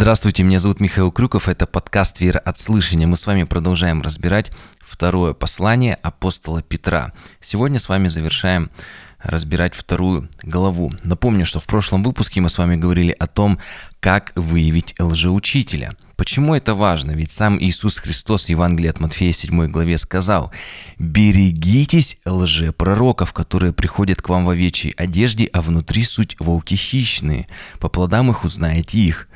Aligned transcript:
Здравствуйте, 0.00 0.44
меня 0.44 0.60
зовут 0.60 0.78
Михаил 0.78 1.10
Крюков, 1.10 1.48
это 1.48 1.66
подкаст 1.66 2.20
«Вера 2.20 2.38
от 2.38 2.56
слышания». 2.56 3.08
Мы 3.08 3.16
с 3.16 3.26
вами 3.26 3.42
продолжаем 3.42 4.00
разбирать 4.00 4.52
второе 4.78 5.32
послание 5.32 5.96
апостола 5.96 6.62
Петра. 6.62 7.12
Сегодня 7.40 7.80
с 7.80 7.88
вами 7.88 8.06
завершаем 8.06 8.70
разбирать 9.18 9.74
вторую 9.74 10.28
главу. 10.44 10.92
Напомню, 11.02 11.44
что 11.44 11.58
в 11.58 11.66
прошлом 11.66 12.04
выпуске 12.04 12.40
мы 12.40 12.48
с 12.48 12.58
вами 12.58 12.76
говорили 12.76 13.10
о 13.10 13.26
том, 13.26 13.58
как 13.98 14.30
выявить 14.36 14.94
лжеучителя– 15.00 15.90
Почему 16.18 16.56
это 16.56 16.74
важно? 16.74 17.12
Ведь 17.12 17.30
сам 17.30 17.62
Иисус 17.62 17.98
Христос 17.98 18.46
в 18.46 18.48
Евангелии 18.48 18.90
от 18.90 18.98
Матфея 18.98 19.30
7 19.30 19.68
главе 19.68 19.96
сказал 19.96 20.50
«Берегитесь 20.98 22.18
лжепророков, 22.26 23.32
которые 23.32 23.72
приходят 23.72 24.20
к 24.20 24.28
вам 24.28 24.44
в 24.44 24.50
овечьей 24.50 24.92
одежде, 24.96 25.48
а 25.52 25.62
внутри 25.62 26.02
суть 26.02 26.34
волки 26.40 26.74
хищные. 26.74 27.46
По 27.78 27.88
плодам 27.88 28.32
их 28.32 28.42
узнаете 28.42 28.98
их». 28.98 29.28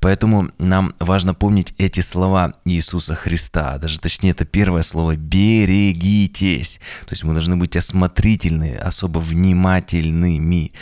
Поэтому 0.00 0.50
нам 0.58 0.96
важно 0.98 1.34
помнить 1.34 1.72
эти 1.78 2.00
слова 2.00 2.54
Иисуса 2.64 3.14
Христа. 3.14 3.78
Даже 3.78 4.00
точнее, 4.00 4.30
это 4.30 4.44
первое 4.44 4.82
слово 4.82 5.14
«берегитесь». 5.14 6.80
То 7.06 7.12
есть 7.12 7.22
мы 7.22 7.32
должны 7.32 7.56
быть 7.56 7.76
осмотрительны, 7.76 8.74
особо 8.74 9.20
внимательными. 9.20 10.72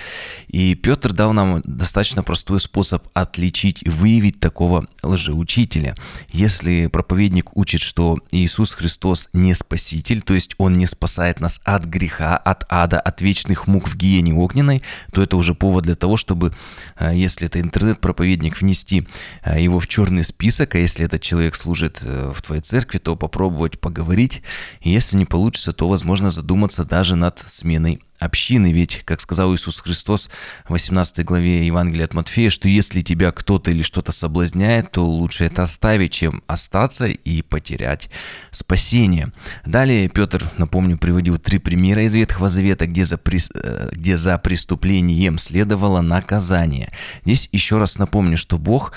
И 0.49 0.75
Петр 0.77 1.13
дал 1.13 1.35
нам 1.35 1.61
достаточно 1.67 2.23
простой 2.23 2.59
способ 2.59 3.07
отличить 3.13 3.87
выявить 3.87 4.41
такого 4.41 4.87
лжеучителя 5.03 5.42
учителя. 5.43 5.95
Если 6.31 6.87
проповедник 6.87 7.57
учит, 7.57 7.81
что 7.81 8.19
Иисус 8.31 8.73
Христос 8.73 9.29
не 9.33 9.55
спаситель, 9.55 10.23
то 10.23 10.35
есть 10.35 10.55
Он 10.59 10.73
не 10.75 10.87
спасает 10.87 11.41
нас 11.41 11.61
от 11.65 11.85
греха, 11.85 12.37
от 12.37 12.65
ада, 12.69 12.99
от 13.01 13.21
вечных 13.21 13.67
мук 13.67 13.89
в 13.89 13.97
гиене 13.97 14.35
огненной, 14.35 14.83
то 15.13 15.23
это 15.23 15.37
уже 15.37 15.55
повод 15.55 15.85
для 15.85 15.95
того, 15.95 16.17
чтобы, 16.17 16.55
э, 16.99 17.13
если 17.15 17.47
это 17.47 17.61
интернет-проповедник, 17.61 18.61
внести 18.61 19.07
э, 19.45 19.63
его 19.63 19.81
в 19.81 19.87
черный 19.87 20.25
список, 20.25 20.75
а 20.75 20.79
если 20.79 21.05
этот 21.05 21.21
человек 21.21 21.55
служит 21.55 22.01
э, 22.03 22.33
в 22.35 22.41
твоей 22.43 22.63
церкви, 22.63 22.99
то 22.99 23.17
попробовать 23.17 23.81
поговорить. 23.81 24.43
И 24.81 24.91
если 24.91 25.17
не 25.17 25.27
получится, 25.27 25.73
то, 25.73 25.89
возможно, 25.89 26.31
задуматься 26.31 26.85
даже 26.85 27.17
над 27.17 27.39
сменой 27.41 28.01
общины. 28.25 28.73
Ведь, 28.73 29.03
как 29.05 29.21
сказал 29.21 29.55
Иисус 29.55 29.81
Христос 29.81 30.31
в 30.67 30.73
18 30.73 31.25
главе 31.25 31.67
Евангелия 31.67 32.05
от 32.05 32.15
Матфея, 32.15 32.51
что 32.51 32.69
если 32.69 33.01
тебя 33.01 33.33
кто-то 33.33 33.71
или 33.71 33.83
что-то 33.83 34.13
соблазняет, 34.13 34.91
то 34.93 35.07
лучше 35.07 35.45
это 35.45 35.63
оставить, 35.63 36.13
чем 36.13 36.43
остаться 36.47 37.07
и 37.07 37.43
потерять 37.43 38.09
спасение. 38.51 39.33
Далее 39.65 40.09
Петр, 40.09 40.45
напомню, 40.57 40.99
приводил 40.99 41.39
три 41.39 41.59
примера 41.59 42.05
из 42.05 42.15
Ветхого 42.15 42.49
Завета, 42.49 42.87
где 42.87 43.05
за, 43.05 43.19
при... 43.19 43.39
Э, 43.55 43.91
где 43.93 44.17
за 44.17 44.39
преступлением 44.39 45.39
следовало 45.39 46.01
наказание. 46.01 46.91
Здесь 47.25 47.49
еще 47.53 47.79
раз 47.79 47.99
напомню, 47.99 48.37
что 48.37 48.59
Бог, 48.59 48.93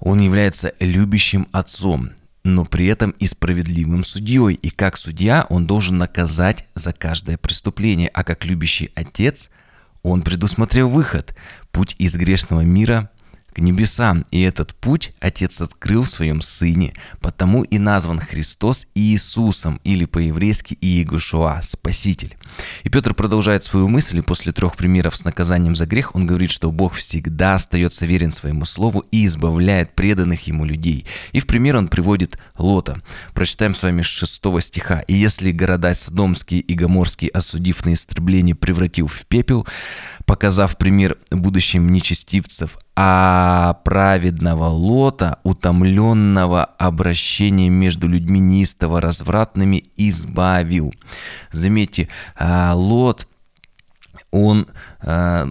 Он 0.00 0.20
является 0.20 0.72
любящим 0.80 1.46
отцом 1.52 2.10
но 2.44 2.64
при 2.64 2.86
этом 2.86 3.10
и 3.18 3.26
справедливым 3.26 4.04
судьей. 4.04 4.54
И 4.54 4.70
как 4.70 4.96
судья 4.96 5.46
он 5.48 5.66
должен 5.66 5.98
наказать 5.98 6.66
за 6.74 6.92
каждое 6.92 7.38
преступление, 7.38 8.08
а 8.08 8.24
как 8.24 8.44
любящий 8.44 8.90
отец 8.94 9.50
он 10.02 10.22
предусмотрел 10.22 10.88
выход, 10.88 11.36
путь 11.70 11.94
из 11.98 12.16
грешного 12.16 12.62
мира 12.62 13.10
к 13.52 13.58
небесам, 13.58 14.24
и 14.30 14.40
этот 14.40 14.74
путь 14.74 15.12
Отец 15.20 15.60
открыл 15.60 16.02
в 16.02 16.08
своем 16.08 16.40
Сыне, 16.40 16.94
потому 17.20 17.62
и 17.62 17.78
назван 17.78 18.18
Христос 18.18 18.86
Иисусом, 18.94 19.80
или 19.84 20.04
по-еврейски 20.04 20.76
Иегушуа, 20.80 21.60
Спаситель. 21.62 22.36
И 22.82 22.88
Петр 22.88 23.14
продолжает 23.14 23.62
свою 23.62 23.88
мысль, 23.88 24.18
и 24.18 24.22
после 24.22 24.52
трех 24.52 24.76
примеров 24.76 25.16
с 25.16 25.24
наказанием 25.24 25.76
за 25.76 25.86
грех 25.86 26.14
он 26.14 26.26
говорит, 26.26 26.50
что 26.50 26.70
Бог 26.70 26.94
всегда 26.94 27.54
остается 27.54 28.06
верен 28.06 28.32
своему 28.32 28.64
слову 28.64 29.04
и 29.10 29.26
избавляет 29.26 29.94
преданных 29.94 30.46
ему 30.46 30.64
людей. 30.64 31.06
И 31.32 31.40
в 31.40 31.46
пример 31.46 31.76
он 31.76 31.88
приводит 31.88 32.38
Лота. 32.56 33.00
Прочитаем 33.34 33.74
с 33.74 33.82
вами 33.82 34.02
с 34.02 34.06
6 34.06 34.42
стиха. 34.60 35.00
«И 35.00 35.14
если 35.14 35.52
города 35.52 35.94
Содомские 35.94 36.60
и 36.60 36.74
Гоморские, 36.74 37.30
осудив 37.30 37.84
на 37.84 37.92
истребление, 37.92 38.54
превратил 38.54 39.06
в 39.06 39.26
пепел, 39.26 39.66
показав 40.24 40.78
пример 40.78 41.16
будущим 41.30 41.90
нечестивцев, 41.90 42.78
а 42.94 43.80
праведного 43.84 44.66
Лота, 44.66 45.38
утомленного 45.44 46.64
обращением 46.64 47.72
между 47.72 48.06
людьми 48.06 48.40
неистово 48.40 49.00
развратными, 49.00 49.84
избавил. 49.96 50.92
Заметьте, 51.52 52.08
а, 52.36 52.74
Лот 52.74 53.26
он, 54.32 54.66
э, 55.02 55.46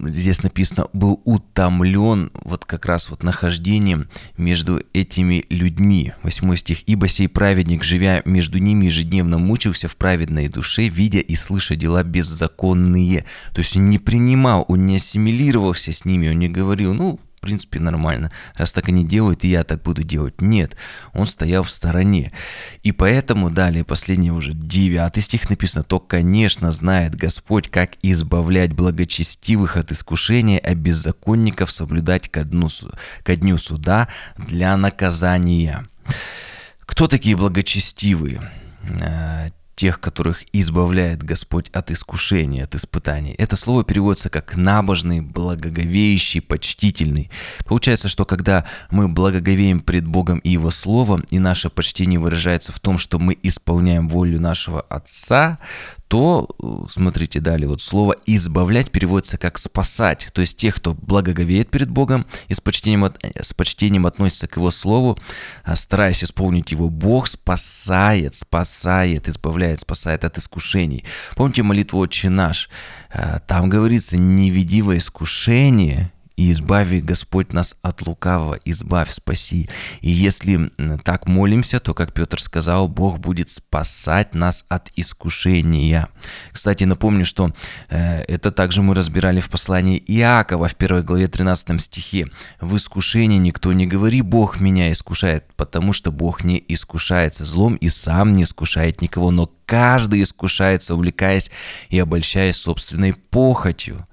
здесь 0.00 0.42
написано, 0.42 0.88
был 0.92 1.20
утомлен 1.24 2.32
вот 2.42 2.64
как 2.64 2.86
раз 2.86 3.10
вот 3.10 3.22
нахождением 3.22 4.08
между 4.38 4.82
этими 4.94 5.44
людьми. 5.50 6.14
Восьмой 6.22 6.56
стих. 6.56 6.88
«Ибо 6.88 7.06
сей 7.06 7.28
праведник, 7.28 7.84
живя 7.84 8.22
между 8.24 8.58
ними, 8.58 8.86
ежедневно 8.86 9.38
мучился 9.38 9.88
в 9.88 9.96
праведной 9.96 10.48
душе, 10.48 10.88
видя 10.88 11.20
и 11.20 11.34
слыша 11.36 11.76
дела 11.76 12.02
беззаконные». 12.02 13.26
То 13.52 13.60
есть 13.60 13.76
он 13.76 13.90
не 13.90 13.98
принимал, 13.98 14.64
он 14.68 14.86
не 14.86 14.96
ассимилировался 14.96 15.92
с 15.92 16.06
ними, 16.06 16.30
он 16.30 16.38
не 16.38 16.48
говорил, 16.48 16.94
ну, 16.94 17.20
принципе, 17.44 17.80
нормально. 17.80 18.30
Раз 18.54 18.72
так 18.72 18.88
они 18.88 19.04
делают, 19.04 19.44
и 19.44 19.48
я 19.48 19.64
так 19.64 19.82
буду 19.82 20.02
делать. 20.02 20.40
Нет, 20.40 20.76
он 21.12 21.26
стоял 21.26 21.62
в 21.62 21.70
стороне. 21.70 22.32
И 22.82 22.92
поэтому 22.92 23.50
далее, 23.50 23.84
последний 23.84 24.30
уже 24.30 24.52
девятый 24.52 25.22
стих 25.22 25.50
написано, 25.50 25.84
то, 25.84 26.00
конечно, 26.00 26.72
знает 26.72 27.14
Господь, 27.14 27.68
как 27.70 27.92
избавлять 28.02 28.72
благочестивых 28.72 29.76
от 29.76 29.92
искушения, 29.92 30.58
а 30.58 30.74
беззаконников 30.74 31.70
соблюдать 31.70 32.28
ко 32.30 32.42
дню, 32.42 32.68
ко 33.22 33.36
дню 33.36 33.58
суда 33.58 34.08
для 34.36 34.76
наказания. 34.76 35.86
Кто 36.80 37.08
такие 37.08 37.36
благочестивые? 37.36 38.40
Тех, 39.74 40.00
которых 40.00 40.44
избавляет 40.52 41.22
Господь 41.22 41.68
от 41.70 41.90
искушения, 41.90 42.64
от 42.64 42.74
испытаний. 42.74 43.34
Это 43.38 43.56
слово 43.56 43.84
переводится 43.84 44.30
как 44.30 44.56
набожный, 44.56 45.20
благоговеющий, 45.20 46.40
почтительный. 46.40 47.30
Получается, 47.64 48.08
что 48.08 48.24
когда 48.24 48.66
мы 48.90 49.08
благоговеем 49.08 49.80
пред 49.80 50.06
Богом 50.06 50.38
и 50.38 50.50
Его 50.50 50.70
Словом, 50.70 51.24
и 51.30 51.38
наше 51.38 51.70
почтение 51.70 52.20
выражается 52.20 52.72
в 52.72 52.78
том, 52.78 52.98
что 52.98 53.18
мы 53.18 53.36
исполняем 53.42 54.08
волю 54.08 54.40
нашего 54.40 54.80
Отца, 54.80 55.58
то, 56.14 56.48
э, 56.62 56.86
смотрите 56.88 57.40
далее, 57.40 57.66
вот 57.66 57.82
слово 57.82 58.14
«избавлять» 58.24 58.92
переводится 58.92 59.36
как 59.36 59.58
«спасать». 59.58 60.28
То 60.32 60.42
есть 60.42 60.56
тех, 60.56 60.76
кто 60.76 60.94
благоговеет 60.94 61.72
перед 61.72 61.90
Богом 61.90 62.24
и 62.46 62.54
с 62.54 62.60
почтением, 62.60 63.12
с 63.34 63.52
почтением 63.52 64.06
относится 64.06 64.46
к 64.46 64.56
Его 64.56 64.70
Слову, 64.70 65.18
а 65.64 65.74
стараясь 65.74 66.22
исполнить 66.22 66.70
Его, 66.70 66.88
Бог 66.88 67.26
спасает, 67.26 68.36
спасает, 68.36 69.28
избавляет, 69.28 69.80
спасает 69.80 70.22
от 70.22 70.38
искушений. 70.38 71.04
Помните 71.34 71.64
молитву 71.64 71.98
«Отче 71.98 72.30
наш»? 72.30 72.70
Э, 73.12 73.40
там 73.48 73.68
говорится 73.68 74.16
«не 74.16 74.50
веди 74.50 74.82
во 74.82 74.96
искушение, 74.96 76.12
и 76.36 76.50
избави 76.50 77.00
Господь 77.00 77.52
нас 77.52 77.76
от 77.82 78.06
лукавого, 78.06 78.58
избавь, 78.64 79.10
спаси. 79.10 79.68
И 80.00 80.10
если 80.10 80.70
так 81.04 81.28
молимся, 81.28 81.78
то, 81.78 81.94
как 81.94 82.12
Петр 82.12 82.40
сказал, 82.40 82.88
Бог 82.88 83.18
будет 83.18 83.48
спасать 83.48 84.34
нас 84.34 84.64
от 84.68 84.90
искушения. 84.96 86.08
Кстати, 86.52 86.84
напомню, 86.84 87.24
что 87.24 87.52
э, 87.88 88.22
это 88.22 88.50
также 88.50 88.82
мы 88.82 88.94
разбирали 88.94 89.40
в 89.40 89.48
послании 89.48 90.02
Иакова 90.06 90.68
в 90.68 90.74
1 90.76 91.04
главе 91.04 91.28
13 91.28 91.80
стихе. 91.80 92.26
«В 92.60 92.76
искушении 92.76 93.38
никто 93.38 93.72
не 93.72 93.86
говори, 93.86 94.20
Бог 94.22 94.60
меня 94.60 94.90
искушает, 94.90 95.44
потому 95.56 95.92
что 95.92 96.10
Бог 96.10 96.42
не 96.42 96.62
искушается 96.68 97.44
злом 97.44 97.76
и 97.76 97.88
сам 97.88 98.32
не 98.32 98.42
искушает 98.42 99.02
никого, 99.02 99.30
но 99.30 99.50
каждый 99.66 100.22
искушается, 100.22 100.94
увлекаясь 100.94 101.50
и 101.90 101.98
обольщаясь 101.98 102.56
собственной 102.56 103.14
похотью». 103.14 104.06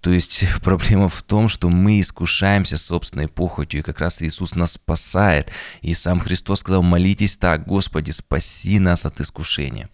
То 0.00 0.10
есть 0.10 0.44
проблема 0.62 1.08
в 1.08 1.22
том, 1.22 1.48
что 1.48 1.68
мы 1.68 2.00
искушаемся 2.00 2.76
собственной 2.76 3.28
похотью, 3.28 3.80
и 3.80 3.82
как 3.82 4.00
раз 4.00 4.22
Иисус 4.22 4.54
нас 4.54 4.72
спасает. 4.72 5.50
И 5.82 5.94
сам 5.94 6.20
Христос 6.20 6.60
сказал, 6.60 6.82
молитесь 6.82 7.36
так, 7.36 7.66
Господи, 7.66 8.10
спаси 8.10 8.78
нас 8.78 9.06
от 9.06 9.20
искушения. 9.20 9.88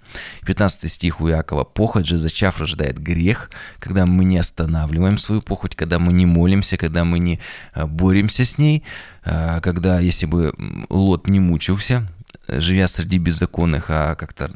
15 0.47 0.91
стих 0.91 1.21
у 1.21 1.29
Иакова. 1.29 1.65
Похоть 1.65 2.07
же 2.07 2.19
зачав 2.19 2.61
рождает 2.61 2.99
грех, 2.99 3.51
когда 3.79 4.07
мы 4.07 4.25
не 4.25 4.39
останавливаем 4.39 5.19
свою 5.19 5.43
похоть, 5.43 5.75
когда 5.75 5.99
мы 5.99 6.13
не 6.13 6.27
молимся, 6.27 6.77
когда 6.77 7.05
мы 7.05 7.19
не 7.19 7.41
э, 7.75 7.87
боремся 7.87 8.45
с 8.45 8.59
ней, 8.59 8.85
э, 9.25 9.61
когда, 9.61 10.01
если 10.01 10.27
бы 10.27 10.55
Лот 10.89 11.29
не 11.29 11.41
мучился, 11.41 12.07
живя 12.49 12.89
среди 12.89 13.19
беззаконных, 13.19 13.87
а 13.89 14.15
как-то 14.15 14.51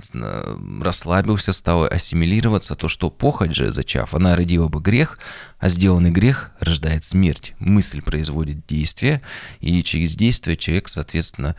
расслабился, 0.81 1.52
стал 1.52 1.84
ассимилироваться, 1.84 2.75
то 2.75 2.88
что 2.88 3.10
похоть 3.10 3.54
же, 3.54 3.72
зачав, 3.72 4.14
она 4.14 4.37
родила 4.37 4.69
бы 4.69 4.81
грех, 4.81 5.19
а 5.58 5.69
сделанный 5.69 6.10
грех 6.10 6.52
рождает 6.60 7.04
смерть. 7.04 7.54
Мысль 7.58 8.02
производит 8.02 8.66
действие, 8.66 9.22
и 9.60 9.82
через 9.82 10.14
действие 10.14 10.56
человек, 10.56 10.88
соответственно, 10.88 11.56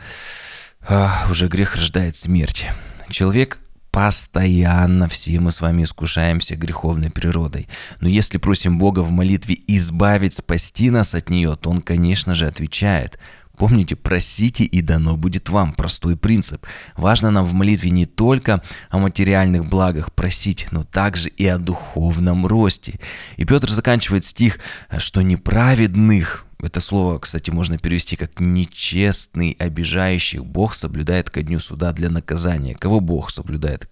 а, 0.88 1.28
уже 1.30 1.48
грех 1.48 1.76
рождает 1.76 2.16
смерть. 2.16 2.68
Человек 3.10 3.60
Постоянно 3.92 5.10
все 5.10 5.42
мы 5.42 5.52
с 5.52 5.60
вами 5.60 5.84
искушаемся 5.84 6.56
греховной 6.56 7.10
природой. 7.10 7.68
Но 8.00 8.08
если 8.08 8.38
просим 8.38 8.80
Бога 8.80 9.02
в 9.02 9.12
молитве 9.12 9.60
избавить, 9.68 10.34
спасти 10.34 10.90
нас 10.90 11.14
от 11.14 11.30
нее, 11.30 11.58
то 11.58 11.70
Он, 11.70 11.82
конечно 11.82 12.34
же, 12.34 12.48
отвечает. 12.48 13.20
Помните, 13.62 13.96
просите 13.96 14.64
и 14.64 14.82
дано 14.82 15.16
будет 15.18 15.50
вам. 15.50 15.74
Простой 15.74 16.18
принцип. 16.18 16.66
Важно 16.96 17.30
нам 17.30 17.46
в 17.46 17.54
молитве 17.54 17.92
не 17.92 18.08
только 18.08 18.64
о 18.90 18.98
материальных 18.98 19.70
благах 19.70 20.12
просить, 20.14 20.66
но 20.72 20.84
также 20.84 21.30
и 21.30 21.46
о 21.46 21.60
духовном 21.60 22.48
росте. 22.48 23.00
И 23.38 23.46
Петр 23.46 23.70
заканчивает 23.70 24.26
стих, 24.26 24.58
что 24.98 25.22
неправедных 25.22 26.48
это 26.60 26.80
слово, 26.80 27.20
кстати, 27.20 27.52
можно 27.52 27.78
перевести 27.78 28.16
как 28.16 28.40
«нечестный, 28.40 29.56
обижающих». 29.60 30.44
Бог 30.44 30.74
соблюдает 30.74 31.30
ко 31.30 31.44
дню 31.44 31.60
суда 31.60 31.94
для 31.94 32.10
наказания. 32.10 32.74
Кого 32.74 33.00
Бог 33.00 33.30
соблюдает 33.30 33.88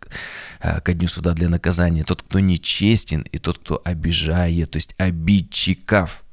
э, 0.62 0.82
ко 0.82 0.94
дню 0.96 1.08
суда 1.08 1.34
для 1.34 1.48
наказания? 1.48 2.04
Тот, 2.04 2.24
кто 2.24 2.40
нечестен, 2.40 3.22
и 3.32 3.38
тот, 3.38 3.60
кто 3.60 3.80
обижает, 3.86 4.72
то 4.72 4.78
есть 4.78 4.96
обидчиков. 4.98 6.24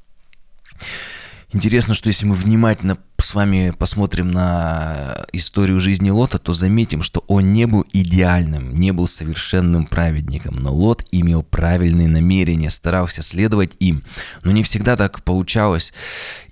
Интересно, 1.53 1.93
что 1.93 2.07
если 2.07 2.25
мы 2.25 2.35
внимательно 2.35 2.97
с 3.19 3.33
вами 3.33 3.73
посмотрим 3.77 4.31
на 4.31 5.25
историю 5.33 5.79
жизни 5.79 6.09
Лота, 6.09 6.37
то 6.37 6.53
заметим, 6.53 7.01
что 7.01 7.23
он 7.27 7.51
не 7.51 7.65
был 7.65 7.85
идеальным, 7.91 8.75
не 8.75 8.91
был 8.91 9.07
совершенным 9.07 9.85
праведником, 9.85 10.55
но 10.55 10.73
Лот 10.73 11.05
имел 11.11 11.43
правильные 11.43 12.07
намерения, 12.07 12.69
старался 12.69 13.21
следовать 13.21 13.71
им, 13.79 14.03
но 14.43 14.51
не 14.51 14.63
всегда 14.63 14.95
так 14.95 15.23
получалось, 15.23 15.93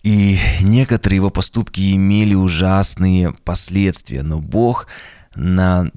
и 0.04 0.40
некоторые 0.62 1.18
его 1.18 1.30
поступки 1.30 1.96
имели 1.96 2.34
ужасные 2.34 3.34
последствия, 3.44 4.24
но 4.24 4.40
Бог 4.40 4.88
на 5.36 5.92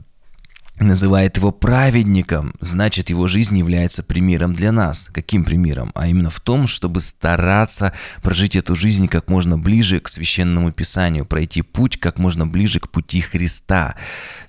называет 0.80 1.36
его 1.36 1.50
праведником, 1.50 2.54
значит 2.60 3.10
его 3.10 3.28
жизнь 3.28 3.58
является 3.58 4.02
примером 4.02 4.54
для 4.54 4.72
нас. 4.72 5.08
Каким 5.12 5.44
примером? 5.44 5.90
А 5.94 6.06
именно 6.06 6.30
в 6.30 6.40
том, 6.40 6.66
чтобы 6.66 7.00
стараться 7.00 7.92
прожить 8.22 8.56
эту 8.56 8.76
жизнь 8.76 9.08
как 9.08 9.28
можно 9.28 9.58
ближе 9.58 10.00
к 10.00 10.08
священному 10.08 10.72
писанию, 10.72 11.24
пройти 11.24 11.62
путь 11.62 11.98
как 11.98 12.18
можно 12.18 12.46
ближе 12.46 12.80
к 12.80 12.90
пути 12.90 13.20
Христа. 13.20 13.96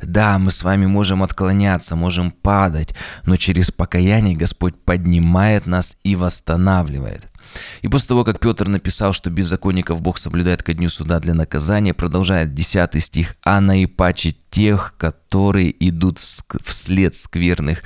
Да, 0.01 0.37
мы 0.39 0.51
с 0.51 0.63
вами 0.63 0.85
можем 0.85 1.23
отклоняться, 1.23 1.95
можем 1.95 2.31
падать, 2.31 2.93
но 3.25 3.37
через 3.37 3.71
покаяние 3.71 4.35
Господь 4.35 4.75
поднимает 4.75 5.65
нас 5.65 5.97
и 6.03 6.15
восстанавливает. 6.15 7.28
И 7.81 7.87
после 7.87 8.09
того, 8.09 8.23
как 8.23 8.39
Петр 8.39 8.67
написал, 8.67 9.13
что 9.13 9.29
беззаконников 9.29 10.01
Бог 10.01 10.17
соблюдает 10.17 10.63
ко 10.63 10.73
дню 10.73 10.89
суда 10.89 11.19
для 11.19 11.33
наказания, 11.33 11.93
продолжает 11.93 12.53
10 12.53 13.03
стих, 13.03 13.35
«А 13.43 13.61
наипаче 13.61 14.35
тех, 14.49 14.95
которые 14.97 15.73
идут 15.87 16.19
вслед 16.19 17.15
скверных 17.15 17.83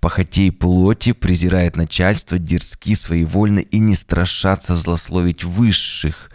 похотей 0.00 0.52
плоти, 0.52 1.12
презирает 1.12 1.76
начальство, 1.76 2.38
дерзки, 2.38 2.94
своевольны 2.94 3.60
и 3.60 3.78
не 3.78 3.94
страшатся 3.94 4.74
злословить 4.74 5.44
высших» 5.44 6.30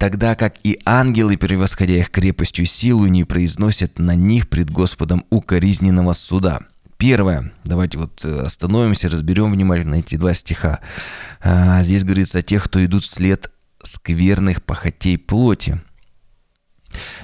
тогда 0.00 0.34
как 0.34 0.54
и 0.64 0.80
ангелы, 0.86 1.36
превосходя 1.36 1.98
их 1.98 2.10
крепостью 2.10 2.64
силу, 2.64 3.06
не 3.06 3.24
произносят 3.24 3.98
на 3.98 4.14
них 4.14 4.48
пред 4.48 4.70
Господом 4.70 5.24
укоризненного 5.28 6.14
суда. 6.14 6.60
Первое, 7.00 7.50
давайте 7.64 7.96
вот 7.96 8.20
э, 8.26 8.40
остановимся, 8.42 9.08
разберем 9.08 9.50
внимательно 9.50 9.94
эти 9.94 10.16
два 10.16 10.34
стиха. 10.34 10.80
А, 11.40 11.82
здесь 11.82 12.04
говорится 12.04 12.40
о 12.40 12.42
тех, 12.42 12.62
кто 12.62 12.84
идут 12.84 13.04
вслед 13.04 13.50
скверных 13.82 14.62
похотей 14.62 15.16
плоти. 15.16 15.80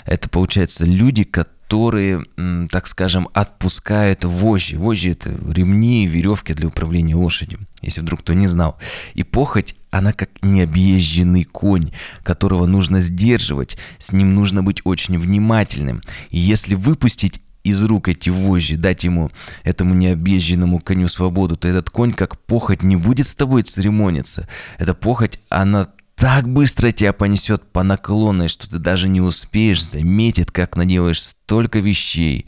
Это, 0.07 0.31
получается, 0.31 0.87
люди, 0.87 1.25
которые, 1.25 2.25
так 2.71 2.87
скажем, 2.87 3.29
отпускают 3.35 4.25
вожжи. 4.25 4.79
Вожжи– 4.79 5.11
это 5.13 5.29
ремни, 5.29 6.07
веревки 6.07 6.55
для 6.55 6.69
управления 6.69 7.15
лошадью, 7.15 7.67
если 7.83 8.01
вдруг 8.01 8.21
кто 8.21 8.33
не 8.33 8.47
знал. 8.47 8.79
И 9.13 9.25
похоть, 9.25 9.77
она 9.91 10.15
как 10.15 10.31
необъезженный 10.41 11.45
конь, 11.45 11.93
которого 12.23 12.65
нужно 12.65 13.01
сдерживать, 13.01 13.77
с 13.99 14.13
ним 14.13 14.35
нужно 14.35 14.63
быть 14.63 14.81
очень 14.85 15.19
внимательным. 15.19 16.01
И 16.31 16.39
если 16.39 16.77
выпустить 16.77 17.43
из 17.67 17.83
рук 17.83 18.09
эти 18.09 18.31
вожжи, 18.31 18.77
дать 18.77 19.05
ему, 19.05 19.31
этому 19.65 19.95
необъезженному 19.95 20.81
коню 20.81 21.09
свободу, 21.09 21.57
то 21.57 21.69
этот 21.69 21.91
конь, 21.91 22.13
как 22.13 22.39
похоть, 22.39 22.83
не 22.83 22.97
будет 22.97 23.27
с 23.27 23.35
тобой 23.35 23.63
церемониться. 23.63 24.49
Эта 24.79 24.95
похоть, 24.95 25.41
она 25.49 25.89
так 26.17 26.49
быстро 26.49 26.93
тебя 26.93 27.13
понесет 27.13 27.63
по 27.71 27.83
наклонной, 27.83 28.49
что 28.49 28.69
ты 28.71 28.79
даже 28.79 29.09
не 29.09 29.21
успеешь 29.21 29.85
заметить, 29.85 30.51
как 30.51 30.77
наделаешь 30.77 31.23
столько 31.23 31.81
вещей, 31.81 32.47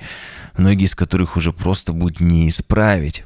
многие 0.56 0.84
из 0.84 0.94
которых 0.94 1.36
уже 1.36 1.52
просто 1.52 1.92
будет 1.92 2.20
не 2.20 2.48
исправить. 2.48 3.24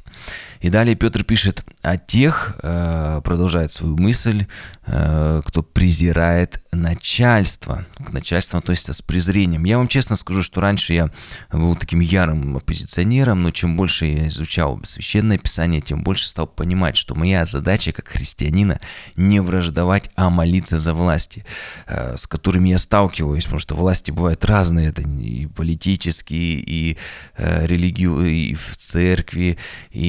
И 0.63 0.69
далее 0.69 0.95
Петр 0.95 1.25
пишет 1.25 1.61
о 1.81 1.97
тех, 1.97 2.55
э, 2.63 3.19
продолжает 3.21 3.69
свою 3.69 3.97
мысль, 3.97 4.45
э, 4.85 5.41
кто 5.45 5.61
презирает 5.61 6.63
начальство. 6.71 7.85
К 7.97 8.13
начальству 8.13 8.57
относится 8.57 8.93
с 8.93 9.01
презрением. 9.01 9.65
Я 9.65 9.77
вам 9.77 9.89
честно 9.89 10.15
скажу, 10.15 10.41
что 10.41 10.61
раньше 10.61 10.93
я 10.93 11.09
был 11.51 11.75
таким 11.75 11.99
ярым 11.99 12.55
оппозиционером, 12.55 13.43
но 13.43 13.51
чем 13.51 13.75
больше 13.75 14.05
я 14.05 14.27
изучал 14.27 14.79
Священное 14.85 15.37
Писание, 15.37 15.81
тем 15.81 16.01
больше 16.01 16.29
стал 16.29 16.47
понимать, 16.47 16.95
что 16.95 17.13
моя 17.13 17.45
задача 17.45 17.91
как 17.91 18.07
христианина 18.07 18.79
не 19.17 19.41
враждовать, 19.41 20.11
а 20.15 20.29
молиться 20.29 20.79
за 20.79 20.93
власти, 20.93 21.45
э, 21.87 22.15
с 22.15 22.25
которыми 22.25 22.69
я 22.69 22.77
сталкиваюсь, 22.77 23.43
потому 23.43 23.59
что 23.59 23.75
власти 23.75 24.11
бывают 24.11 24.45
разные, 24.45 24.87
это 24.89 25.01
и 25.01 25.45
политические, 25.47 26.61
и 26.61 26.97
религию, 27.37 28.21
и 28.25 28.53
в 28.53 28.77
церкви, 28.77 29.57
и 29.91 30.02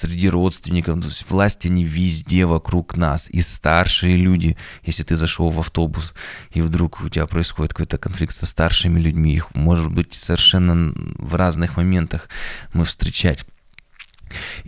среди 0.00 0.30
родственников, 0.30 1.00
то 1.00 1.06
есть 1.06 1.30
власти 1.30 1.68
они 1.68 1.84
везде 1.84 2.46
вокруг 2.46 2.96
нас, 2.96 3.28
и 3.28 3.40
старшие 3.40 4.16
люди, 4.16 4.56
если 4.82 5.02
ты 5.02 5.16
зашел 5.16 5.50
в 5.50 5.60
автобус, 5.60 6.14
и 6.52 6.62
вдруг 6.62 7.00
у 7.02 7.08
тебя 7.08 7.26
происходит 7.26 7.74
какой-то 7.74 7.98
конфликт 7.98 8.34
со 8.34 8.46
старшими 8.46 8.98
людьми, 8.98 9.34
их 9.34 9.54
может 9.54 9.90
быть 9.90 10.14
совершенно 10.14 10.92
в 11.18 11.34
разных 11.34 11.76
моментах 11.76 12.28
мы 12.72 12.84
встречать. 12.84 13.44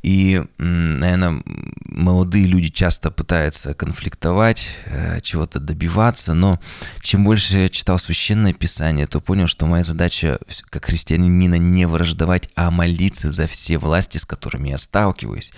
И, 0.02 0.42
наверное, 0.58 1.42
молодые 1.86 2.46
люди 2.46 2.68
часто 2.68 3.10
пытаются 3.10 3.74
конфликтовать, 3.74 4.70
э, 4.86 5.20
чего-то 5.20 5.60
добиваться, 5.60 6.34
но 6.34 6.60
чем 7.00 7.24
больше 7.24 7.58
я 7.58 7.68
читал 7.68 7.98
Священное 7.98 8.52
Писание, 8.52 9.06
то 9.06 9.20
понял, 9.20 9.46
что 9.46 9.66
моя 9.66 9.84
задача 9.84 10.38
как 10.70 10.86
христианина 10.86 11.56
не 11.56 11.86
враждовать, 11.86 12.48
а 12.54 12.70
молиться 12.70 13.30
за 13.30 13.46
все 13.46 13.78
власти, 13.78 14.18
с 14.18 14.24
которыми 14.24 14.70
я 14.70 14.78
сталкиваюсь. 14.78 15.52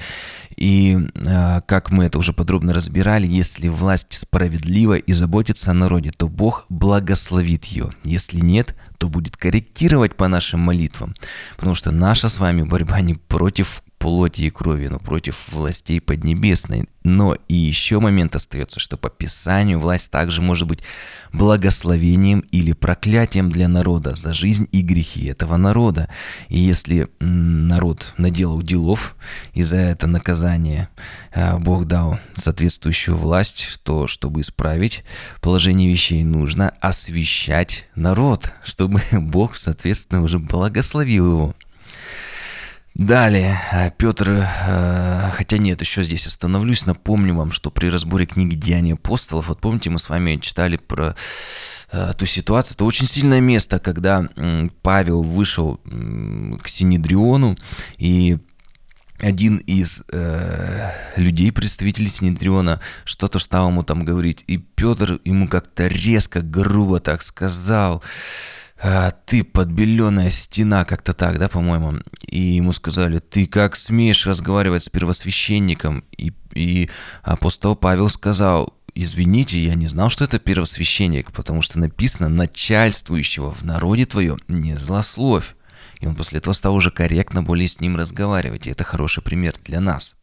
И 0.57 0.99
э, 1.15 1.61
как 1.67 1.91
мы 1.91 2.05
это 2.05 2.19
уже 2.19 2.33
подробно 2.33 2.73
разбирали, 2.73 3.27
если 3.27 3.69
власть 3.69 4.13
справедлива 4.13 4.95
и 4.95 5.13
заботится 5.13 5.71
о 5.71 5.75
народе, 5.75 6.13
то 6.17 6.29
Бог 6.29 6.67
благословит 6.69 7.65
ее. 7.65 7.91
Если 8.05 8.41
нет, 8.41 8.75
то 8.99 9.09
будет 9.09 9.37
корректировать 9.37 10.17
по 10.17 10.29
нашим 10.29 10.61
молитвам. 10.61 11.15
Потому 11.57 11.75
что 11.75 11.91
наша 11.91 12.29
с 12.29 12.39
вами 12.39 12.63
борьба 12.63 13.01
не 13.01 13.15
против 13.15 13.83
плоти 14.05 14.43
и 14.43 14.51
крови, 14.51 14.89
но 14.89 14.99
против 14.99 15.51
властей 15.51 15.99
Поднебесной. 15.99 16.91
Но 17.05 17.39
и 17.49 17.55
еще 17.55 18.01
момент 18.01 18.37
остается, 18.37 18.79
что 18.79 18.99
по 18.99 19.09
Писанию 19.09 19.81
власть 19.81 20.11
также 20.11 20.43
может 20.43 20.69
быть 20.69 20.81
благословением 21.33 22.41
или 22.51 22.73
проклятием 22.73 23.51
для 23.51 23.67
народа 23.67 24.15
за 24.15 24.35
жизнь 24.35 24.69
и 24.73 24.83
грехи 24.83 25.25
этого 25.25 25.57
народа. 25.57 26.11
И 26.51 26.61
если 26.61 27.09
народ 27.19 28.13
наделал 28.19 28.61
делов, 28.61 29.17
и 29.55 29.63
за 29.63 29.77
это 29.77 30.07
наказание 30.07 30.91
а, 31.35 31.59
Бог 31.59 31.87
дал 31.87 32.19
соответствующую 32.35 33.17
власть, 33.17 33.81
то 33.85 34.07
чтобы 34.07 34.43
исправить 34.43 35.03
положение 35.41 35.91
вещей, 35.91 36.23
нужно 36.25 36.75
освещать 36.81 37.89
народ, 37.95 38.51
чтобы 38.65 39.01
Бог, 39.13 39.57
соответственно, 39.57 40.23
уже 40.23 40.39
благословил 40.39 41.31
его. 41.31 41.55
Далее, 42.95 43.61
э, 43.73 43.91
Петр, 43.99 44.31
э, 44.31 45.31
хотя 45.33 45.59
нет, 45.59 45.81
еще 45.81 46.05
здесь 46.05 46.29
остановлюсь, 46.29 46.87
напомню 46.87 47.35
вам, 47.35 47.51
что 47.51 47.73
при 47.73 47.89
разборе 47.89 48.25
книги 48.25 48.55
«Деяния 48.55 48.95
апостолов», 48.95 49.49
вот 49.49 49.61
помните, 49.61 49.91
мы 49.91 49.99
с 49.99 50.09
вами 50.09 50.37
читали 50.37 50.77
про 50.77 51.17
э, 51.91 52.13
ту 52.17 52.25
ситуацию, 52.25 52.77
это 52.77 52.85
очень 52.85 53.07
сильное 53.07 53.41
место, 53.41 53.81
когда 53.81 54.29
Павел 54.83 55.23
вышел 55.23 55.81
к 56.63 56.69
Синедриону, 56.69 57.57
и 57.99 58.39
один 59.21 59.57
из 59.57 60.05
э, 60.13 60.91
людей, 61.17 61.51
представителей 61.51 62.09
Синедриона, 62.09 62.81
что-то 63.05 63.41
стал 63.41 63.71
ему 63.71 63.83
там 63.83 64.05
говорить, 64.05 64.45
и 64.47 64.59
Петр 64.59 65.21
ему 65.25 65.49
как-то 65.49 65.89
резко, 65.89 66.43
грубо 66.43 67.01
так 67.01 67.23
сказал, 67.23 68.05
а, 68.81 69.13
ты 69.13 69.45
подбеленная 69.45 70.31
стена, 70.31 70.85
как-то 70.85 71.13
так, 71.13 71.39
да, 71.39 71.49
по-моему. 71.49 72.01
И 72.27 72.41
ему 72.41 72.73
сказали, 72.73 73.19
ты 73.19 73.47
как 73.47 73.77
смеешь 73.77 74.27
разговаривать 74.27 74.83
с 74.83 74.89
первосвященником? 74.89 76.05
И, 76.17 76.33
и 76.55 76.91
апостол 77.23 77.77
Павел 77.77 78.09
сказал, 78.09 78.75
извините, 78.95 79.63
я 79.63 79.75
не 79.75 79.87
знал, 79.87 80.11
что 80.11 80.25
это 80.25 80.39
первосвященник, 80.39 81.33
потому 81.33 81.63
что 81.63 81.79
написано 81.79 82.29
начальствующего 82.29 83.53
в 83.53 83.63
народе 83.63 84.07
твоем 84.07 84.39
не 84.49 84.77
злословь. 84.77 85.55
И 86.01 86.07
он 86.07 86.17
после 86.17 86.39
этого 86.39 86.53
стал 86.53 86.75
уже 86.75 86.91
корректно 86.91 87.43
более 87.43 87.69
с 87.69 87.81
ним 87.81 87.97
разговаривать. 87.97 88.67
И 88.67 88.71
это 88.71 88.85
хороший 88.85 89.23
пример 89.23 89.55
для 89.65 89.81
нас. 89.81 90.15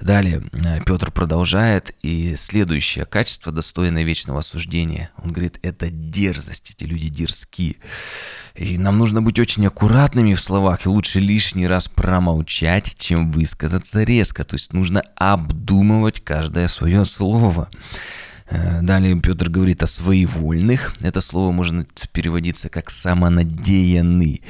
Далее 0.00 0.42
э, 0.52 0.80
Петр 0.84 1.10
продолжает, 1.10 1.94
и 2.02 2.34
следующее 2.36 3.04
качество, 3.04 3.52
достойное 3.52 4.02
вечного 4.02 4.40
осуждения. 4.40 5.10
Он 5.22 5.32
говорит, 5.32 5.58
это 5.62 5.90
дерзость, 5.90 6.70
эти 6.70 6.84
люди 6.84 7.08
дерзкие. 7.08 7.76
И 8.54 8.78
нам 8.78 8.98
нужно 8.98 9.20
быть 9.20 9.38
очень 9.38 9.66
аккуратными 9.66 10.34
в 10.34 10.40
словах, 10.40 10.86
и 10.86 10.88
лучше 10.88 11.20
лишний 11.20 11.66
раз 11.66 11.88
промолчать, 11.88 12.96
чем 12.96 13.32
высказаться 13.32 14.02
резко. 14.04 14.44
То 14.44 14.54
есть 14.54 14.72
нужно 14.72 15.02
обдумывать 15.16 16.22
каждое 16.22 16.68
свое 16.68 17.04
слово. 17.04 17.68
Э, 18.50 18.82
далее 18.82 19.18
Петр 19.20 19.48
говорит 19.48 19.82
о 19.82 19.86
своевольных. 19.86 20.94
Это 21.00 21.20
слово 21.20 21.52
можно 21.52 21.86
переводиться 22.12 22.68
как 22.68 22.90
самонадеянный. 22.90 24.42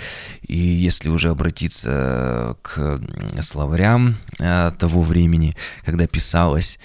И 0.42 0.56
если 0.56 1.08
уже 1.08 1.30
обратиться 1.30 2.56
к 2.62 3.00
словарям 3.40 4.16
э, 4.38 4.72
того 4.78 5.02
времени, 5.02 5.54
когда 5.84 6.06
писалось, 6.06 6.78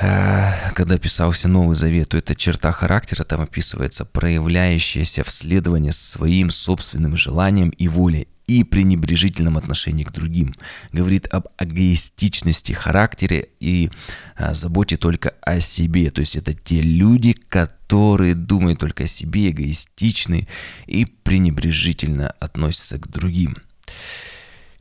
э, 0.00 0.72
когда 0.74 0.98
писался 0.98 1.48
Новый 1.48 1.76
Завет, 1.76 2.10
то 2.10 2.18
эта 2.18 2.34
черта 2.34 2.72
характера 2.72 3.24
там 3.24 3.40
описывается, 3.40 4.04
проявляющаяся 4.04 5.24
в 5.24 5.30
следовании 5.30 5.90
своим 5.90 6.50
собственным 6.50 7.16
желанием 7.16 7.70
и 7.70 7.88
волей 7.88 8.28
и 8.58 8.64
пренебрежительном 8.64 9.56
отношении 9.56 10.04
к 10.04 10.12
другим. 10.12 10.54
Говорит 10.92 11.26
об 11.30 11.46
эгоистичности 11.58 12.72
характере 12.72 13.48
и 13.60 13.90
а, 14.36 14.54
заботе 14.54 14.96
только 14.96 15.34
о 15.40 15.60
себе. 15.60 16.10
То 16.10 16.20
есть 16.20 16.36
это 16.36 16.54
те 16.54 16.80
люди, 16.80 17.32
которые 17.32 18.34
думают 18.34 18.80
только 18.80 19.04
о 19.04 19.06
себе, 19.06 19.50
эгоистичны 19.50 20.48
и 20.86 21.04
пренебрежительно 21.04 22.28
относятся 22.40 22.98
к 22.98 23.08
другим. 23.08 23.56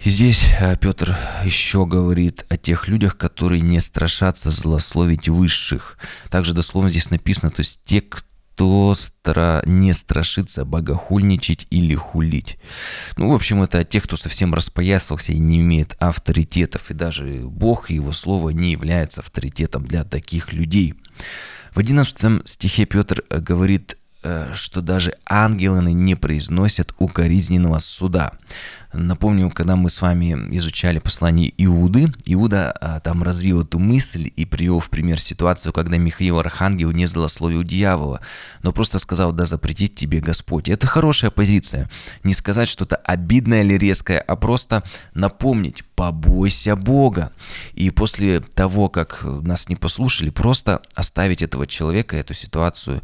И 0.03 0.09
здесь 0.09 0.43
а, 0.59 0.75
Петр 0.75 1.15
еще 1.45 1.85
говорит 1.85 2.45
о 2.49 2.57
тех 2.57 2.87
людях, 2.87 3.17
которые 3.17 3.61
не 3.61 3.79
страшатся 3.79 4.49
злословить 4.49 5.29
высших. 5.29 5.97
Также 6.29 6.53
дословно 6.53 6.89
здесь 6.89 7.11
написано, 7.11 7.51
то 7.51 7.59
есть 7.59 7.81
те, 7.85 8.01
кто 8.01 8.30
кто 8.61 8.93
стра... 8.93 9.63
не 9.65 9.91
страшится 9.91 10.65
богохульничать 10.65 11.65
или 11.71 11.95
хулить. 11.95 12.59
Ну, 13.17 13.31
в 13.31 13.33
общем, 13.33 13.63
это 13.63 13.83
тех, 13.83 14.03
кто 14.03 14.17
совсем 14.17 14.53
распоясался 14.53 15.31
и 15.31 15.39
не 15.39 15.61
имеет 15.61 15.95
авторитетов, 15.99 16.91
и 16.91 16.93
даже 16.93 17.41
Бог 17.47 17.89
и 17.89 17.95
его 17.95 18.11
слово 18.11 18.51
не 18.51 18.69
является 18.73 19.21
авторитетом 19.21 19.87
для 19.87 20.03
таких 20.03 20.53
людей. 20.53 20.93
В 21.73 21.79
11 21.79 22.47
стихе 22.47 22.85
Петр 22.85 23.23
э, 23.31 23.39
говорит 23.39 23.97
Э, 24.23 24.51
что 24.53 24.81
даже 24.81 25.15
ангелы 25.25 25.91
не 25.93 26.13
произносят 26.13 26.93
укоризненного 26.99 27.79
суда. 27.79 28.33
Напомню, 28.93 29.49
когда 29.51 29.75
мы 29.77 29.89
с 29.89 30.01
вами 30.01 30.35
изучали 30.55 30.99
послание 30.99 31.53
Иуды, 31.57 32.11
Иуда 32.25 32.71
а, 32.71 32.99
там 32.99 33.23
развил 33.23 33.61
эту 33.61 33.79
мысль 33.79 34.31
и 34.35 34.45
привел 34.45 34.79
в 34.79 34.89
пример 34.89 35.19
ситуацию, 35.19 35.71
когда 35.71 35.97
Михаил 35.97 36.39
Архангел 36.39 36.91
не 36.91 37.05
злословил 37.05 37.63
дьявола, 37.63 38.19
но 38.63 38.73
просто 38.73 38.99
сказал, 38.99 39.31
да 39.31 39.45
запретить 39.45 39.95
тебе 39.95 40.19
Господь. 40.19 40.67
Это 40.67 40.87
хорошая 40.87 41.31
позиция. 41.31 41.89
Не 42.23 42.33
сказать 42.33 42.67
что-то 42.67 42.97
обидное 42.97 43.61
или 43.61 43.75
резкое, 43.75 44.19
а 44.19 44.35
просто 44.35 44.83
напомнить, 45.13 45.85
побойся 45.95 46.75
Бога. 46.75 47.31
И 47.73 47.91
после 47.91 48.41
того, 48.41 48.89
как 48.89 49.23
нас 49.23 49.69
не 49.69 49.77
послушали, 49.77 50.31
просто 50.31 50.81
оставить 50.95 51.41
этого 51.41 51.65
человека, 51.65 52.17
эту 52.17 52.33
ситуацию 52.33 53.01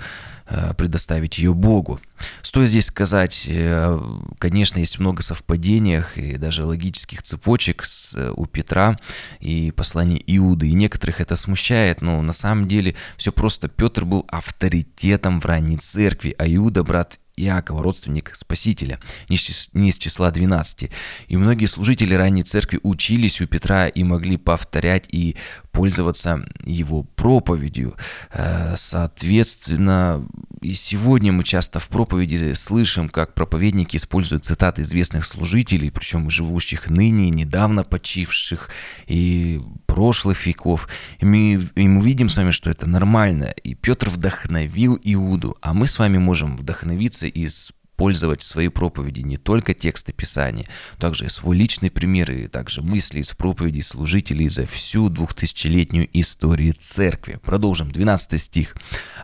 Э, 0.50 0.74
предоставить 0.74 1.40
ее 1.40 1.54
Богу. 1.54 2.00
Стоит 2.42 2.70
здесь 2.70 2.86
сказать, 2.86 3.46
э, 3.50 4.00
конечно, 4.40 4.80
есть 4.80 4.98
много 4.98 5.22
совпадений 5.22 5.77
и 6.18 6.38
даже 6.38 6.66
логических 6.66 7.22
цепочек 7.22 7.84
с, 7.84 8.32
у 8.36 8.46
Петра 8.46 8.98
и 9.40 9.72
послания 9.72 10.22
Иуды, 10.28 10.70
и 10.70 10.74
некоторых 10.74 11.22
это 11.22 11.36
смущает, 11.36 12.02
но 12.02 12.22
на 12.22 12.34
самом 12.34 12.68
деле 12.68 12.96
все 13.18 13.32
просто. 13.32 13.68
Петр 13.68 14.06
был 14.06 14.26
авторитетом 14.28 15.40
в 15.40 15.46
ранней 15.46 15.78
церкви, 15.78 16.36
а 16.38 16.48
Иуда, 16.48 16.84
брат 16.84 17.20
Иакова, 17.38 17.84
родственник 17.84 18.36
Спасителя, 18.36 19.00
не 19.30 19.90
из 19.90 19.98
числа 19.98 20.32
12. 20.32 20.90
И 21.28 21.38
многие 21.38 21.68
служители 21.68 22.14
ранней 22.14 22.44
церкви 22.44 22.80
учились 22.84 23.40
у 23.40 23.48
Петра 23.48 23.88
и 23.88 24.04
могли 24.04 24.38
повторять 24.38 25.06
и 25.10 25.38
пользоваться 25.72 26.44
его 26.66 27.04
проповедью. 27.04 27.96
Э, 28.32 28.74
соответственно, 28.76 30.28
и 30.62 30.74
сегодня 30.74 31.32
мы 31.32 31.44
часто 31.44 31.80
в 31.80 31.88
проповеди 31.90 32.54
слышим, 32.54 33.10
как 33.10 33.36
проповедники 33.36 33.98
используют 33.98 34.44
цитаты 34.44 34.82
известных 34.82 35.24
служителей, 35.24 35.92
причем 35.92 36.32
живущих 36.32 36.90
ныне, 36.90 37.30
недавно 37.30 37.84
почивших 37.84 38.70
и 39.06 39.62
прошлых 39.98 40.46
веков. 40.46 40.88
И 41.18 41.26
мы, 41.26 41.60
и 41.74 41.88
мы 41.88 42.06
видим 42.06 42.30
с 42.30 42.38
вами, 42.38 42.52
что 42.52 42.70
это 42.70 42.88
нормально. 42.88 43.46
И 43.64 43.74
Петр 43.74 44.10
вдохновил 44.10 45.00
Иуду, 45.04 45.58
а 45.60 45.74
мы 45.74 45.88
с 45.88 45.98
вами 45.98 46.20
можем 46.20 46.56
вдохновиться 46.56 47.26
из 47.26 47.72
использовать 47.98 48.42
в 48.42 48.46
своей 48.46 48.70
проповеди 48.70 49.22
не 49.22 49.38
только 49.38 49.74
тексты 49.74 50.14
Писания, 50.14 50.68
также 51.00 51.26
и 51.26 51.30
свой 51.30 51.58
личный 51.58 51.90
пример, 51.90 52.32
и 52.32 52.48
также 52.48 52.84
мысли 52.84 53.22
из 53.22 53.32
проповедей 53.32 53.82
служителей 53.82 54.50
за 54.50 54.68
всю 54.68 55.10
двухтысячелетнюю 55.10 56.08
историю 56.14 56.76
церкви. 56.78 57.40
Продолжим. 57.44 57.92
12 57.92 58.40
стих. 58.40 58.76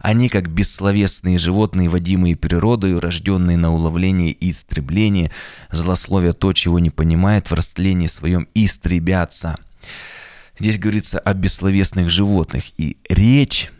«Они, 0.01 0.27
как 0.27 0.49
бессловесные 0.49 1.37
животные, 1.37 1.87
водимые 1.87 2.35
природою, 2.35 2.99
рожденные 2.99 3.57
на 3.57 3.71
уловление 3.71 4.31
и 4.31 4.49
истребление, 4.49 5.29
злословия 5.69 6.33
то, 6.33 6.51
чего 6.51 6.79
не 6.79 6.89
понимает, 6.89 7.51
в 7.51 7.53
растлении 7.53 8.07
своем 8.07 8.47
истребятся». 8.55 9.59
Здесь 10.59 10.77
говорится 10.77 11.19
о 11.19 11.33
бессловесных 11.33 12.09
животных, 12.09 12.65
и 12.77 12.97
речь, 13.09 13.71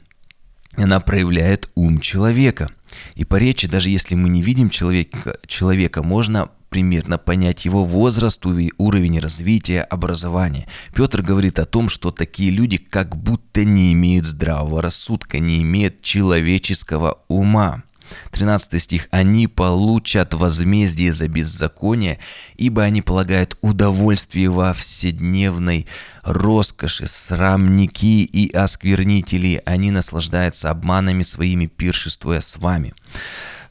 она 0.76 1.00
проявляет 1.00 1.70
ум 1.76 2.00
человека– 2.00 2.70
и 3.16 3.26
по 3.26 3.36
речи, 3.36 3.68
даже 3.68 3.90
если 3.90 4.16
мы 4.16 4.30
не 4.30 4.42
видим 4.42 4.70
человека, 4.70 5.38
человека 5.46 6.04
можно 6.04 6.50
примерно 6.70 7.18
понять 7.18 7.66
его 7.66 7.86
возраст, 7.86 8.44
уровень 8.78 9.20
развития, 9.20 9.82
образования. 9.82 10.68
Петр 10.96 11.22
говорит 11.22 11.60
о 11.60 11.66
том, 11.66 11.88
что 11.88 12.10
такие 12.10 12.50
люди 12.50 12.78
как 12.78 13.16
будто 13.16 13.64
не 13.64 13.94
имеют 13.94 14.26
здравого 14.26 14.82
рассудка, 14.82 15.40
не 15.40 15.62
имеют 15.62 16.02
человеческого 16.02 17.20
ума. 17.28 17.84
13 18.32 18.82
стих. 18.82 19.08
«Они 19.12 19.48
получат 19.48 20.34
возмездие 20.34 21.14
за 21.14 21.28
беззаконие, 21.28 22.20
ибо 22.56 22.84
они 22.84 23.02
полагают 23.02 23.58
удовольствие 23.62 24.50
во 24.50 24.74
вседневной 24.74 25.88
роскоши, 26.24 27.08
срамники 27.08 28.24
и 28.24 28.52
осквернители. 28.52 29.62
Они 29.66 29.92
наслаждаются 29.92 30.70
обманами 30.70 31.24
своими, 31.24 31.68
пиршествуя 31.68 32.42
с 32.42 32.58
вами». 32.58 32.94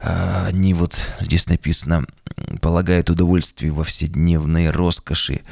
А, 0.05 0.47
они 0.49 0.75
вот 0.75 0.99
здесь 1.21 1.47
написано 1.47 2.05
полагают 2.61 3.09
удовольствие 3.09 3.71
во 3.71 3.85
вседневной 3.85 4.71
роскоши. 4.71 5.43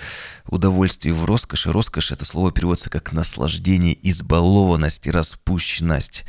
Удовольствие 0.47 1.15
в 1.15 1.25
роскоши. 1.25 1.71
Роскошь 1.71 2.11
это 2.11 2.25
слово 2.25 2.51
переводится 2.51 2.91
как 2.91 3.13
наслаждение, 3.13 3.97
избалованность 4.09 5.07
и 5.07 5.11
распущенность. 5.11 6.25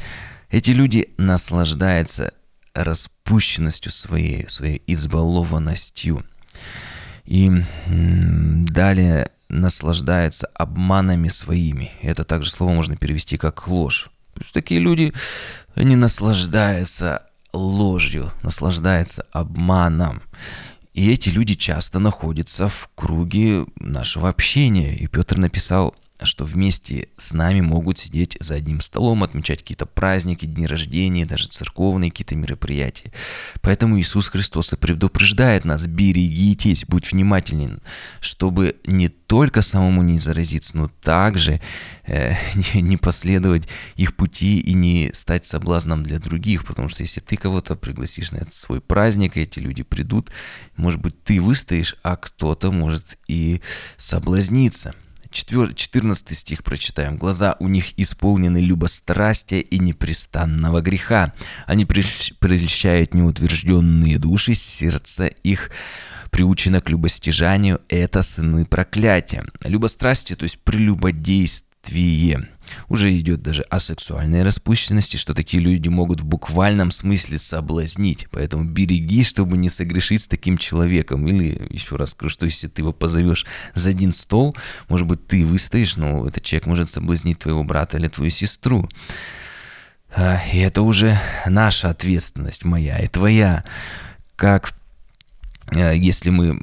Эти 0.50 0.72
люди 0.72 1.10
наслаждаются 1.18 2.34
распущенностью 2.74 3.92
своей, 3.92 4.48
своей 4.50 4.82
избалованностью. 4.88 6.26
И 7.26 7.52
далее 7.88 9.32
наслаждается 9.50 10.48
обманами 10.54 11.28
своими. 11.28 11.92
Это 12.02 12.24
также 12.24 12.50
слово 12.50 12.74
можно 12.74 12.96
перевести 12.96 13.38
как 13.38 13.68
ложь. 13.68 14.10
То 14.34 14.42
есть 14.42 14.54
такие 14.54 14.80
люди, 14.80 15.14
они 15.76 15.96
наслаждаются 15.96 17.28
ложью, 17.54 18.32
наслаждаются 18.44 19.26
обманом. 19.32 20.22
И 20.94 21.10
эти 21.10 21.30
люди 21.30 21.56
часто 21.56 22.00
находятся 22.00 22.68
в 22.68 22.90
круге 22.96 23.66
нашего 23.76 24.30
общения. 24.30 24.96
И 24.96 25.08
Петр 25.08 25.38
написал 25.38 25.96
что 26.24 26.46
вместе 26.46 27.10
с 27.18 27.34
нами 27.34 27.62
могут 27.62 27.98
сидеть 27.98 28.38
за 28.40 28.56
одним 28.56 28.82
столом, 28.82 29.24
отмечать 29.24 29.60
какие-то 29.60 29.86
праздники, 29.86 30.46
дни 30.46 30.66
рождения, 30.66 31.26
даже 31.26 31.48
церковные 31.48 32.12
какие-то 32.12 32.36
мероприятия. 32.36 33.12
Поэтому 33.62 34.00
Иисус 34.00 34.30
Христос 34.30 34.74
и 34.74 34.76
предупреждает 34.78 35.66
нас, 35.66 35.88
берегитесь, 35.88 36.86
будь 36.88 37.12
внимательнен, 37.12 37.82
чтобы 38.20 38.76
не 38.86 39.10
только 39.10 39.62
самому 39.62 40.04
не 40.04 40.20
заразиться, 40.20 40.78
но 40.78 40.90
также 41.02 41.62
э, 42.06 42.34
не, 42.74 42.98
последовать 42.98 43.68
их 43.96 44.16
пути 44.16 44.60
и 44.60 44.74
не 44.74 45.12
стать 45.14 45.46
соблазном 45.46 46.04
для 46.04 46.20
других, 46.20 46.66
потому 46.66 46.90
что 46.90 47.04
если 47.04 47.22
ты 47.22 47.38
кого-то 47.38 47.76
пригласишь 47.76 48.32
на 48.32 48.38
этот 48.38 48.54
свой 48.54 48.82
праздник, 48.82 49.38
эти 49.38 49.60
люди 49.60 49.84
придут, 49.84 50.32
может 50.76 51.00
быть, 51.00 51.24
ты 51.24 51.40
выстоишь, 51.40 51.96
а 52.04 52.18
кто-то 52.18 52.72
может 52.72 53.18
и 53.28 53.62
соблазниться. 53.98 54.94
14 55.32 56.38
стих 56.38 56.64
прочитаем. 56.64 57.18
«Глаза 57.18 57.56
у 57.60 57.68
них 57.68 57.98
исполнены 57.98 58.60
любострастия 58.60 59.62
и 59.62 59.80
непрестанного 59.80 60.82
греха. 60.82 61.34
Они 61.66 61.86
прельщают 61.86 63.14
неутвержденные 63.14 64.20
души, 64.20 64.54
сердце 64.54 65.28
их 65.28 65.72
приучено 66.30 66.82
к 66.82 66.90
любостяжанию. 66.90 67.82
Это 67.88 68.22
сыны 68.22 68.66
проклятия». 68.66 69.44
Любострастие, 69.64 70.36
то 70.36 70.44
есть 70.44 70.60
прелюбодействие– 70.60 72.50
уже 72.90 73.18
идет 73.18 73.42
даже 73.42 73.64
о 73.64 73.80
сексуальной 73.80 74.44
распущенности, 74.44 75.18
что 75.18 75.34
такие 75.34 75.62
люди 75.62 75.88
могут 75.88 76.22
в 76.22 76.26
буквальном 76.26 76.92
смысле 76.92 77.38
соблазнить. 77.38 78.28
Поэтому 78.32 78.64
береги, 78.64 79.24
чтобы 79.24 79.58
не 79.58 79.70
согрешить 79.70 80.22
с 80.22 80.28
таким 80.28 80.58
человеком. 80.58 81.28
Или, 81.28 81.68
еще 81.70 81.96
раз 81.96 82.12
скажу, 82.12 82.30
что 82.30 82.46
если 82.46 82.68
ты 82.68 82.82
его 82.82 82.94
позовешь 82.94 83.46
за 83.74 83.90
один 83.90 84.12
стол, 84.12 84.56
может 84.90 85.08
быть, 85.08 85.26
ты 85.28 85.44
выстоишь, 85.46 85.98
но 85.98 86.28
этот 86.28 86.44
человек 86.44 86.68
может 86.68 86.90
соблазнить 86.90 87.40
твоего 87.40 87.64
брата 87.64 87.98
или 87.98 88.08
твою 88.08 88.32
сестру. 88.32 88.88
А, 90.16 90.40
и 90.52 90.60
это 90.60 90.82
уже 90.82 91.20
наша 91.46 91.90
ответственность, 91.90 92.66
моя 92.66 93.00
и 93.00 93.08
твоя. 93.08 93.64
Как 94.36 94.74
Э, 95.72 95.96
если 95.96 96.30
мы 96.30 96.58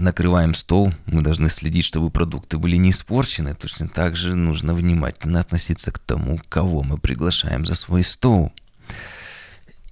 накрываем 0.00 0.54
стол, 0.54 0.92
мы 1.06 1.22
должны 1.22 1.48
следить, 1.50 1.84
чтобы 1.84 2.10
продукты 2.10 2.58
были 2.58 2.76
не 2.76 2.90
испорчены. 2.90 3.54
Точно 3.54 3.88
так 3.88 4.16
же 4.16 4.34
нужно 4.34 4.74
внимательно 4.74 5.40
относиться 5.40 5.92
к 5.92 5.98
тому, 5.98 6.40
кого 6.48 6.82
мы 6.82 6.98
приглашаем 6.98 7.64
за 7.64 7.74
свой 7.74 8.02
стол. 8.02 8.52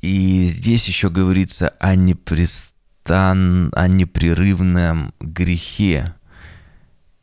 И 0.00 0.46
здесь 0.46 0.86
еще 0.88 1.10
говорится 1.10 1.74
о, 1.80 1.94
непрестан... 1.94 3.70
о 3.74 3.88
непрерывном 3.88 5.12
грехе, 5.20 6.14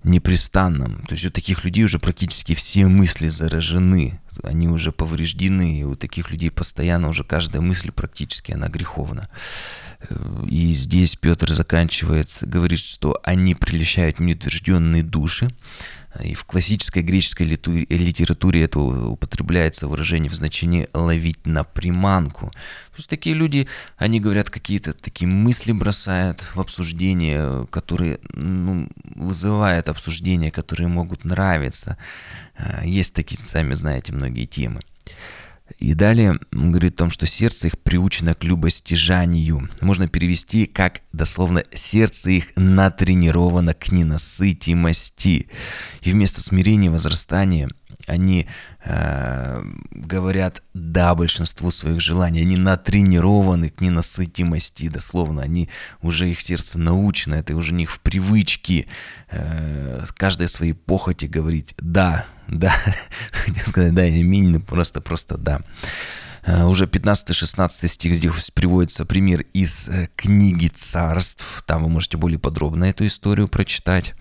непрестанном. 0.04 1.04
То 1.08 1.14
есть 1.14 1.26
у 1.26 1.32
таких 1.32 1.64
людей 1.64 1.84
уже 1.84 2.00
практически 2.00 2.54
все 2.54 2.86
мысли 2.88 3.28
заражены, 3.28 4.20
они 4.44 4.68
уже 4.68 4.92
повреждены, 4.92 5.80
и 5.80 5.84
у 5.84 5.96
таких 5.96 6.32
людей 6.32 6.52
постоянно 6.52 7.10
уже 7.10 7.24
каждая 7.24 7.62
мысль 7.62 7.92
практически 7.92 8.52
она 8.52 8.68
греховна. 8.68 9.30
И 10.50 10.74
здесь 10.74 11.16
Петр 11.16 11.52
заканчивает, 11.52 12.30
говорит, 12.42 12.80
что 12.80 13.20
они 13.24 13.56
прельщают 13.56 14.20
неутвержденные 14.20 15.04
души. 15.04 15.48
И 16.24 16.34
в 16.34 16.46
классической 16.46 17.04
греческой 17.04 17.46
литературе 17.46 18.64
это 18.64 18.80
употребляется 18.80 19.88
выражение 19.88 20.30
в 20.30 20.36
значении 20.36 20.88
«ловить 20.94 21.46
на 21.46 21.66
приманку». 21.66 22.48
То 22.48 22.98
есть 22.98 23.10
такие 23.10 23.36
люди, 23.36 23.68
они 23.98 24.22
говорят 24.22 24.50
какие-то 24.50 24.94
такие 24.94 25.28
мысли 25.28 25.74
бросают 25.74 26.42
в 26.54 26.60
обсуждение, 26.62 27.68
которые 27.70 28.20
ну, 28.32 28.88
вызывают 29.04 29.90
обсуждения, 29.90 30.52
которые 30.52 30.88
могут 30.88 31.26
нравиться. 31.26 31.98
А, 32.58 32.86
есть 32.86 33.14
такие, 33.14 33.38
сами 33.38 33.74
знаете, 33.74 34.14
многие 34.14 34.46
темы. 34.46 34.80
И 35.80 35.94
далее 35.94 36.40
он 36.54 36.72
говорит 36.72 36.94
о 36.94 36.98
том, 36.98 37.10
что 37.10 37.26
сердце 37.26 37.68
их 37.68 37.80
приучено 37.80 38.36
к 38.36 38.44
любостяжанию. 38.44 39.68
Можно 39.82 40.08
перевести 40.08 40.68
как 40.68 41.02
дословно 41.12 41.64
«сердце 41.74 42.32
их 42.32 42.52
натренировано 42.56 43.74
к 43.74 43.92
ненасытимости». 43.92 45.48
И 46.02 46.12
вместо 46.12 46.42
смирения 46.42 46.92
возрастания 46.92 47.68
они 48.08 48.48
э, 48.84 49.64
говорят 49.92 50.62
«да» 50.74 51.16
большинству 51.16 51.72
своих 51.72 52.00
желаний. 52.00 52.42
Они 52.42 52.58
натренированы 52.58 53.70
к 53.70 53.82
ненасытимости, 53.82 54.90
дословно. 54.90 55.42
Они 55.42 55.70
уже, 56.02 56.30
их 56.30 56.42
сердце 56.42 56.78
научено, 56.78 57.36
это 57.36 57.56
уже 57.56 57.74
у 57.74 57.76
них 57.76 57.92
в 57.92 58.00
привычке 58.02 58.86
э, 59.32 60.04
каждой 60.16 60.48
своей 60.48 60.74
похоти 60.74 61.26
говорить 61.26 61.74
«да», 61.80 62.28
да, 62.48 62.74
хотел 63.32 63.66
сказать, 63.66 63.94
да, 63.94 64.06
именно 64.06 64.60
просто, 64.60 65.02
просто 65.02 65.38
да. 65.38 65.62
Э, 66.46 66.66
уже 66.66 66.86
15-16 66.86 67.88
стих 67.88 68.16
здесь 68.16 68.52
приводится 68.52 69.06
пример 69.06 69.46
из 69.54 69.90
э, 69.90 70.10
книги 70.16 70.68
царств. 70.68 71.64
Там 71.66 71.84
вы 71.84 71.90
можете 71.90 72.18
более 72.18 72.38
подробно 72.38 72.86
эту 72.86 73.08
историю 73.08 73.48
прочитать. 73.48 74.14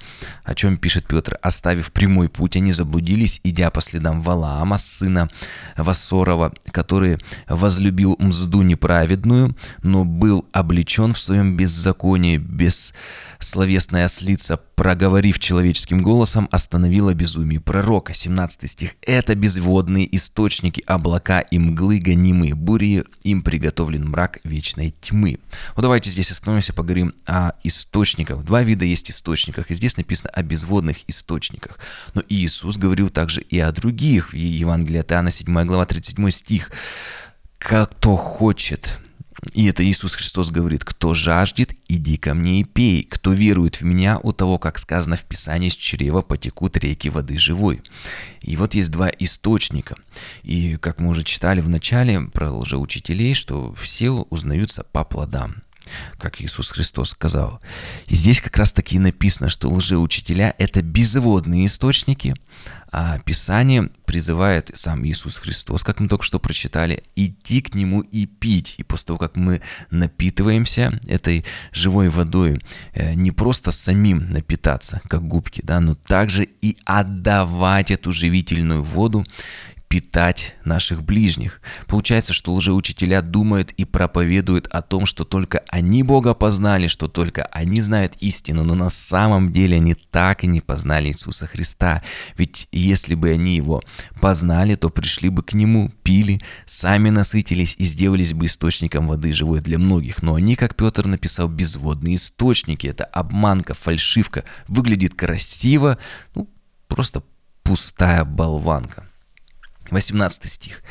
О 0.43 0.55
чем 0.55 0.79
пишет 0.79 1.07
Петр. 1.07 1.39
«Оставив 1.43 1.93
прямой 1.93 2.29
путь, 2.29 2.57
они 2.57 2.73
заблудились, 2.73 3.41
идя 3.45 3.71
по 3.71 3.81
следам 3.81 4.23
Валаама, 4.23 4.79
сына 4.79 5.29
Вассорова, 5.77 6.53
который 6.71 7.19
возлюбил 7.49 8.17
мзду 8.19 8.63
неправедную, 8.63 9.55
но 9.83 10.05
был 10.05 10.47
облечен 10.53 11.13
в 11.13 11.19
своем 11.19 11.57
беззаконии, 11.57 12.39
бессловесная 12.39 14.07
ослица, 14.07 14.59
проговорив 14.77 15.39
человеческим 15.39 16.03
голосом, 16.03 16.49
остановила 16.51 17.13
безумие 17.13 17.61
пророка». 17.61 18.15
17 18.15 18.71
стих. 18.71 18.93
«Это 19.03 19.35
безводные 19.35 20.15
источники, 20.17 20.83
облака 20.87 21.41
и 21.41 21.59
мглы, 21.59 21.99
гонимые 22.15 22.55
бури, 22.55 23.05
им 23.25 23.43
приготовлен 23.43 24.09
мрак 24.09 24.39
вечной 24.45 24.95
тьмы. 25.01 25.39
Вот 25.75 25.83
давайте 25.83 26.11
здесь 26.11 26.31
остановимся, 26.31 26.73
поговорим 26.73 27.13
о 27.27 27.53
источниках. 27.65 28.45
Два 28.45 28.63
вида 28.63 28.85
есть 28.85 29.11
источников, 29.11 29.69
и 29.69 29.75
здесь 29.75 29.97
написано 29.97 30.31
о 30.31 30.43
безводных 30.43 30.99
источниках. 31.09 31.79
Но 32.15 32.23
Иисус 32.29 32.77
говорил 32.77 33.09
также 33.09 33.41
и 33.41 33.59
о 33.59 33.73
других. 33.73 34.33
В 34.33 34.37
Евангелии 34.37 35.01
от 35.01 35.11
Иоанна 35.11 35.33
7 35.33 35.67
глава 35.67 35.87
37 35.87 36.31
стих. 36.31 36.71
«Кто 37.59 38.17
хочет 38.17 39.01
и 39.53 39.67
это 39.67 39.85
Иисус 39.85 40.15
Христос 40.15 40.51
говорит, 40.51 40.85
кто 40.85 41.13
жаждет, 41.13 41.73
иди 41.97 42.17
ко 42.17 42.35
мне 42.35 42.61
и 42.61 42.65
пей. 42.65 43.05
Кто 43.05 43.33
верует 43.33 43.81
в 43.81 43.85
меня, 43.85 44.19
у 44.23 44.33
того, 44.33 44.59
как 44.59 44.79
сказано 44.79 45.17
в 45.17 45.25
Писании, 45.25 45.69
с 45.69 45.77
чрева 45.77 46.23
потекут 46.23 46.77
реки 46.77 47.11
воды 47.11 47.39
живой. 47.39 47.83
И 48.41 48.57
вот 48.57 48.75
есть 48.75 48.91
два 48.91 49.09
источника. 49.09 49.97
И 50.43 50.77
как 50.77 51.01
мы 51.01 51.11
уже 51.11 51.25
читали 51.25 51.61
в 51.61 51.69
начале 51.69 52.21
про 52.21 52.51
лжеучителей, 52.51 53.35
что 53.35 53.75
все 53.75 54.11
узнаются 54.11 54.85
по 54.85 55.05
плодам 55.05 55.57
как 56.19 56.41
Иисус 56.41 56.71
Христос 56.71 57.11
сказал. 57.11 57.61
И 58.07 58.15
здесь 58.15 58.41
как 58.41 58.57
раз 58.57 58.73
таки 58.73 58.99
написано, 58.99 59.49
что 59.49 59.71
лжеучителя– 59.71 60.55
это 60.59 60.83
безводные 60.83 61.67
источники, 61.67 62.35
а 62.97 63.19
Писание 63.19 63.91
призывает 64.05 64.71
сам 64.75 65.05
Иисус 65.05 65.37
Христос, 65.39 65.83
как 65.83 65.99
мы 65.99 66.07
только 66.07 66.25
что 66.25 66.39
прочитали, 66.39 67.03
идти 67.17 67.61
к 67.61 67.75
Нему 67.75 68.03
и 68.03 68.25
пить. 68.25 68.77
И 68.79 68.85
после 68.85 69.07
того, 69.09 69.19
как 69.19 69.35
мы 69.35 69.63
напитываемся 69.91 71.01
этой 71.09 71.45
живой 71.73 72.09
водой, 72.09 72.61
э, 72.93 73.15
не 73.15 73.33
просто 73.33 73.73
самим 73.73 74.31
напитаться, 74.31 75.01
как 75.09 75.27
губки, 75.27 75.61
да, 75.65 75.81
но 75.81 75.97
также 75.97 76.45
и 76.45 76.77
отдавать 76.85 77.91
эту 77.91 78.13
живительную 78.13 78.85
воду 78.85 79.25
питать 79.95 80.57
наших 80.65 81.05
ближних. 81.05 81.61
Получается, 81.87 82.33
что 82.33 82.53
лжеучителя 82.53 83.23
думают 83.23 83.71
и 83.71 83.85
проповедуют 83.85 84.67
о 84.67 84.83
том, 84.83 85.07
что 85.07 85.23
только 85.23 85.63
они 85.69 86.03
Бога 86.03 86.35
познали, 86.35 86.89
что 86.89 87.07
только 87.07 87.45
они 87.45 87.81
знают 87.81 88.15
истину, 88.19 88.65
но 88.65 88.75
на 88.75 88.91
самом 88.91 89.53
деле 89.53 89.77
они 89.77 89.95
так 89.95 90.43
и 90.43 90.49
не 90.49 90.61
познали 90.61 91.11
Иисуса 91.11 91.47
Христа. 91.47 92.03
Ведь 92.37 92.67
если 92.73 93.15
бы 93.15 93.31
они 93.31 93.55
Его 93.55 93.83
познали, 94.21 94.75
то 94.75 94.91
пришли 94.91 95.29
бы 95.29 95.45
к 95.45 95.55
Нему, 95.55 95.93
пили, 96.03 96.41
сами 96.67 97.11
насытились 97.11 97.77
и 97.79 97.85
сделались 97.85 98.33
бы 98.33 98.47
источником 98.47 99.07
воды 99.07 99.33
живой 99.33 99.61
для 99.61 99.79
многих. 99.79 100.25
Но 100.25 100.35
они, 100.35 100.57
как 100.57 100.75
Петр 100.75 101.07
написал, 101.07 101.47
безводные 101.47 102.17
источники. 102.17 102.89
Это 102.89 103.05
обманка, 103.05 103.75
фальшивка. 103.75 104.43
Выглядит 104.67 105.15
красиво, 105.15 105.99
ну, 106.35 106.49
просто 106.89 107.23
пустая 107.63 108.25
болванка. 108.25 109.09
18 109.95 110.51
стих. 110.51 110.83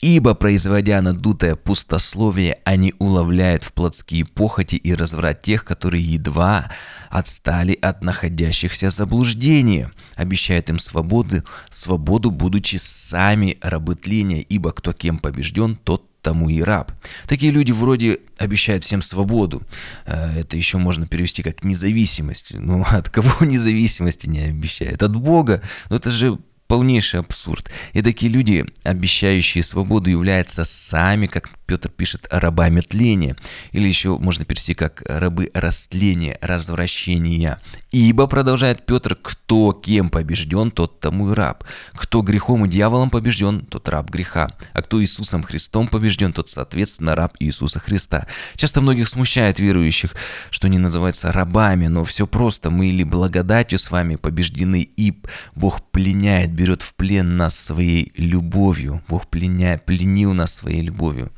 «Ибо, 0.00 0.34
производя 0.34 1.00
надутое 1.02 1.56
пустословие, 1.56 2.58
они 2.64 2.94
уловляют 2.98 3.64
в 3.64 3.72
плотские 3.72 4.24
похоти 4.24 4.76
и 4.76 4.94
разврат 4.94 5.42
тех, 5.42 5.64
которые 5.64 6.02
едва 6.02 6.70
отстали 7.10 7.76
от 7.80 8.02
находящихся 8.02 8.90
заблуждения, 8.90 9.90
обещают 10.14 10.70
им 10.70 10.78
свободу, 10.78 11.42
свободу, 11.70 12.30
будучи 12.30 12.76
сами 12.76 13.58
рабы 13.60 13.96
тления, 13.96 14.40
ибо 14.40 14.72
кто 14.72 14.92
кем 14.92 15.18
побежден, 15.18 15.76
тот 15.76 16.04
тому 16.22 16.48
и 16.48 16.60
раб. 16.60 16.92
Такие 17.26 17.52
люди 17.52 17.72
вроде 17.72 18.18
обещают 18.38 18.84
всем 18.84 19.02
свободу. 19.02 19.62
Э, 20.04 20.40
это 20.40 20.56
еще 20.56 20.78
можно 20.78 21.06
перевести 21.06 21.42
как 21.42 21.64
независимость. 21.64 22.52
Ну, 22.54 22.84
от 22.88 23.08
кого 23.08 23.44
независимости 23.44 24.26
не 24.26 24.40
обещают? 24.40 25.02
От 25.02 25.16
Бога. 25.16 25.62
Но 25.90 25.96
это 25.96 26.10
же 26.10 26.38
полнейший 26.68 27.20
абсурд. 27.20 27.70
И 27.94 28.02
такие 28.02 28.30
люди, 28.30 28.64
обещающие 28.84 29.64
свободу, 29.64 30.10
являются 30.10 30.64
сами, 30.64 31.26
как 31.26 31.50
Петр 31.68 31.90
пишет 31.90 32.26
рабами 32.30 32.80
тления, 32.80 33.36
или 33.72 33.86
еще 33.86 34.16
можно 34.16 34.46
перевести 34.46 34.72
как 34.72 35.02
рабы 35.04 35.50
растления, 35.52 36.38
развращения. 36.40 37.60
Ибо, 37.92 38.26
продолжает 38.26 38.86
Петр, 38.86 39.14
кто 39.14 39.72
кем 39.72 40.08
побежден, 40.08 40.70
тот 40.70 40.98
тому 40.98 41.30
и 41.30 41.34
раб. 41.34 41.64
Кто 41.92 42.22
грехом 42.22 42.64
и 42.64 42.68
дьяволом 42.68 43.10
побежден, 43.10 43.66
тот 43.66 43.86
раб 43.90 44.08
греха. 44.08 44.48
А 44.72 44.80
кто 44.80 45.02
Иисусом 45.02 45.42
Христом 45.42 45.88
побежден, 45.88 46.32
тот, 46.32 46.48
соответственно, 46.48 47.14
раб 47.14 47.34
Иисуса 47.38 47.80
Христа. 47.80 48.26
Часто 48.56 48.80
многих 48.80 49.06
смущает 49.06 49.58
верующих, 49.58 50.14
что 50.50 50.68
они 50.68 50.78
называются 50.78 51.32
рабами, 51.32 51.86
но 51.88 52.02
все 52.04 52.26
просто. 52.26 52.70
Мы 52.70 52.88
или 52.88 53.02
благодатью 53.02 53.78
с 53.78 53.90
вами 53.90 54.16
побеждены, 54.16 54.88
и 54.96 55.20
Бог 55.54 55.82
пленяет, 55.90 56.50
берет 56.52 56.80
в 56.80 56.94
плен 56.94 57.36
нас 57.36 57.58
своей 57.58 58.12
любовью. 58.16 59.02
Бог 59.06 59.26
пленяет, 59.26 59.84
пленил 59.84 60.32
нас 60.32 60.54
своей 60.54 60.80
любовью. 60.80 61.30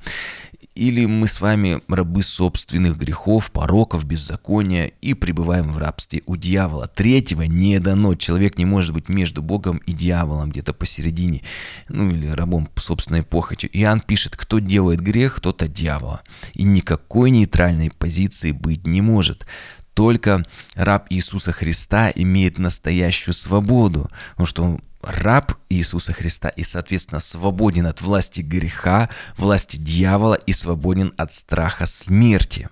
Или 0.74 1.04
мы 1.04 1.26
с 1.26 1.40
вами 1.40 1.82
рабы 1.88 2.22
собственных 2.22 2.96
грехов, 2.96 3.50
пороков, 3.50 4.04
беззакония 4.04 4.92
и 5.00 5.14
пребываем 5.14 5.72
в 5.72 5.78
рабстве 5.78 6.22
у 6.26 6.36
дьявола. 6.36 6.86
Третьего 6.88 7.42
не 7.42 7.78
дано. 7.80 8.14
Человек 8.14 8.56
не 8.56 8.64
может 8.64 8.94
быть 8.94 9.08
между 9.08 9.42
Богом 9.42 9.78
и 9.78 9.92
дьяволом, 9.92 10.50
где-то 10.50 10.72
посередине, 10.72 11.42
ну 11.88 12.10
или 12.10 12.28
рабом 12.28 12.68
собственной 12.76 13.22
похотью. 13.22 13.68
Иоанн 13.72 14.00
пишет, 14.00 14.36
кто 14.36 14.58
делает 14.60 15.00
грех, 15.00 15.40
тот 15.40 15.62
от 15.62 15.72
дьявола. 15.72 16.22
И 16.54 16.62
никакой 16.62 17.30
нейтральной 17.30 17.90
позиции 17.90 18.52
быть 18.52 18.86
не 18.86 19.00
может 19.00 19.46
только 19.94 20.44
раб 20.76 21.08
Иисуса 21.10 21.52
Христа 21.52 22.10
имеет 22.14 22.58
настоящую 22.58 23.34
свободу, 23.34 24.08
потому 24.30 24.46
что 24.46 24.62
он 24.62 24.80
раб 25.02 25.52
Иисуса 25.68 26.12
Христа 26.12 26.48
и, 26.48 26.62
соответственно, 26.62 27.20
свободен 27.20 27.86
от 27.86 28.00
власти 28.00 28.40
греха, 28.40 29.08
власти 29.36 29.76
дьявола 29.76 30.34
и 30.34 30.52
свободен 30.52 31.12
от 31.16 31.32
страха 31.32 31.86
смерти. 31.86 32.68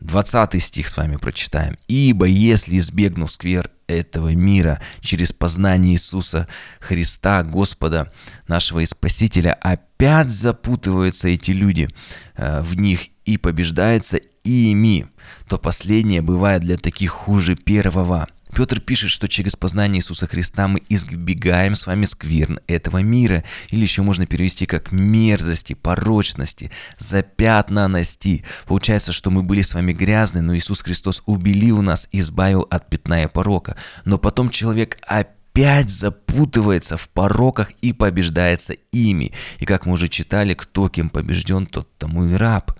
20 0.00 0.62
стих 0.62 0.88
с 0.88 0.96
вами 0.96 1.16
прочитаем. 1.16 1.76
«Ибо 1.86 2.26
если, 2.26 2.78
избегнув 2.78 3.30
сквер 3.30 3.70
этого 3.86 4.34
мира 4.34 4.80
через 5.00 5.32
познание 5.32 5.94
Иисуса 5.94 6.48
Христа, 6.80 7.42
Господа 7.42 8.10
нашего 8.48 8.80
и 8.80 8.86
Спасителя, 8.86 9.52
опять 9.52 10.30
запутываются 10.30 11.28
эти 11.28 11.50
люди 11.50 11.88
э, 12.36 12.62
в 12.62 12.76
них 12.76 13.08
и 13.24 13.36
побеждается 13.36 14.18
ими, 14.42 15.06
то 15.48 15.58
последнее 15.58 16.22
бывает 16.22 16.62
для 16.62 16.76
таких 16.76 17.10
хуже 17.10 17.54
первого». 17.54 18.26
Петр 18.54 18.80
пишет, 18.80 19.10
что 19.10 19.28
через 19.28 19.56
познание 19.56 19.98
Иисуса 19.98 20.26
Христа 20.26 20.68
мы 20.68 20.82
избегаем 20.88 21.74
с 21.74 21.86
вами 21.86 22.04
скверн 22.04 22.60
этого 22.66 22.98
мира, 22.98 23.44
или 23.68 23.82
еще 23.82 24.02
можно 24.02 24.26
перевести 24.26 24.66
как 24.66 24.92
мерзости, 24.92 25.74
порочности, 25.74 26.70
запятнанности. 26.98 28.44
Получается, 28.66 29.12
что 29.12 29.30
мы 29.30 29.42
были 29.42 29.62
с 29.62 29.74
вами 29.74 29.92
грязны, 29.92 30.40
но 30.40 30.56
Иисус 30.56 30.82
Христос 30.82 31.22
убелил 31.26 31.82
нас, 31.82 32.08
избавил 32.12 32.66
от 32.70 32.88
пятна 32.90 33.24
и 33.24 33.26
порока. 33.28 33.76
Но 34.04 34.18
потом 34.18 34.50
человек 34.50 34.98
опять 35.06 35.90
запутывается 35.90 36.96
в 36.96 37.08
пороках 37.08 37.70
и 37.82 37.92
побеждается 37.92 38.74
ими. 38.92 39.32
И 39.58 39.64
как 39.64 39.86
мы 39.86 39.94
уже 39.94 40.08
читали, 40.08 40.54
кто 40.54 40.88
кем 40.88 41.10
побежден, 41.10 41.66
тот 41.66 41.88
тому 41.98 42.26
и 42.26 42.34
раб. 42.34 42.72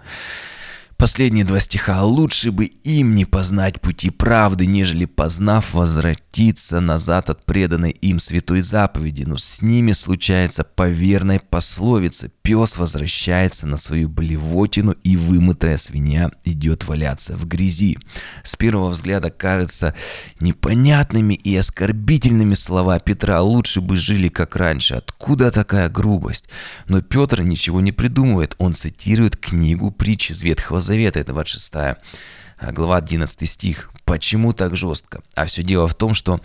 Последние 1.01 1.47
два 1.47 1.61
стиха. 1.61 2.05
«Лучше 2.05 2.51
бы 2.51 2.67
им 2.67 3.15
не 3.15 3.25
познать 3.25 3.81
пути 3.81 4.11
правды, 4.11 4.67
нежели 4.67 5.07
познав 5.07 5.73
возвратиться 5.73 6.79
назад 6.81 7.31
от 7.31 7.47
преданной 7.47 7.93
им 7.93 8.19
святой 8.19 8.61
заповеди, 8.61 9.23
но 9.23 9.39
с 9.39 9.63
ними 9.63 9.93
случается 9.93 10.63
по 10.63 10.91
верной 10.91 11.41
пословице. 11.41 12.31
Пес 12.43 12.77
возвращается 12.77 13.67
на 13.67 13.79
свою 13.79 14.11
блевотину, 14.11 14.93
и 15.03 15.17
вымытая 15.17 15.79
свинья 15.79 16.31
идет 16.45 16.87
валяться 16.87 17.35
в 17.35 17.49
грязи». 17.49 17.97
С 18.45 18.55
первого 18.57 18.91
взгляда 18.91 19.31
кажется 19.31 19.95
непонятными 20.39 21.33
и 21.33 21.57
оскорбительными 21.57 22.53
слова 22.53 22.99
Петра 22.99 23.41
«лучше 23.41 23.81
бы 23.81 23.97
жили 23.97 24.29
как 24.29 24.55
раньше». 24.55 24.97
Откуда 24.97 25.51
такая 25.51 25.89
грубость? 25.89 26.45
Но 26.89 27.01
Петр 27.01 27.41
ничего 27.41 27.81
не 27.81 27.93
придумывает, 27.93 28.55
он 28.59 28.75
цитирует 28.75 29.39
книгу 29.39 29.91
притчи 29.91 30.33
из 30.33 30.43
Ветхого 30.43 30.90
Завета, 30.91 31.21
это 31.21 31.33
26 31.33 31.75
э, 31.77 32.73
глава 32.73 32.97
11 32.97 33.49
стих. 33.49 33.93
Почему 34.05 34.53
так 34.53 34.75
жестко? 34.75 35.23
А 35.37 35.45
все 35.45 35.63
дело 35.63 35.87
в 35.87 35.95
том, 35.95 36.15
что 36.15 36.41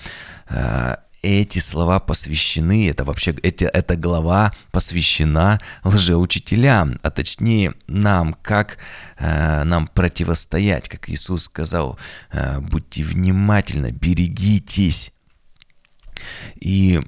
э, 0.49 0.97
эти 1.23 1.57
слова 1.57 1.99
посвящены, 1.99 2.87
это 2.87 3.03
вообще, 3.05 3.31
эти, 3.41 3.63
эта 3.63 3.95
глава 3.95 4.53
посвящена 4.71 5.59
лжеучителям, 5.83 6.99
а 7.01 7.09
точнее 7.09 7.73
нам, 7.87 8.35
как 8.43 8.77
э, 9.17 9.63
нам 9.63 9.87
противостоять, 9.87 10.89
как 10.89 11.09
Иисус 11.09 11.45
сказал, 11.45 11.97
э, 12.31 12.59
будьте 12.59 13.01
внимательны, 13.01 13.89
берегитесь. 13.89 15.11
И 16.53 17.01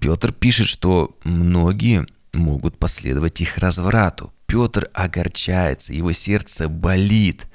Петр 0.00 0.32
пишет, 0.32 0.68
что 0.68 1.18
многие 1.24 2.06
могут 2.32 2.78
последовать 2.78 3.42
их 3.42 3.58
разврату. 3.58 4.32
Петр 4.48 4.88
огорчается, 4.94 5.92
его 5.92 6.12
сердце 6.12 6.70
болит. 6.70 7.46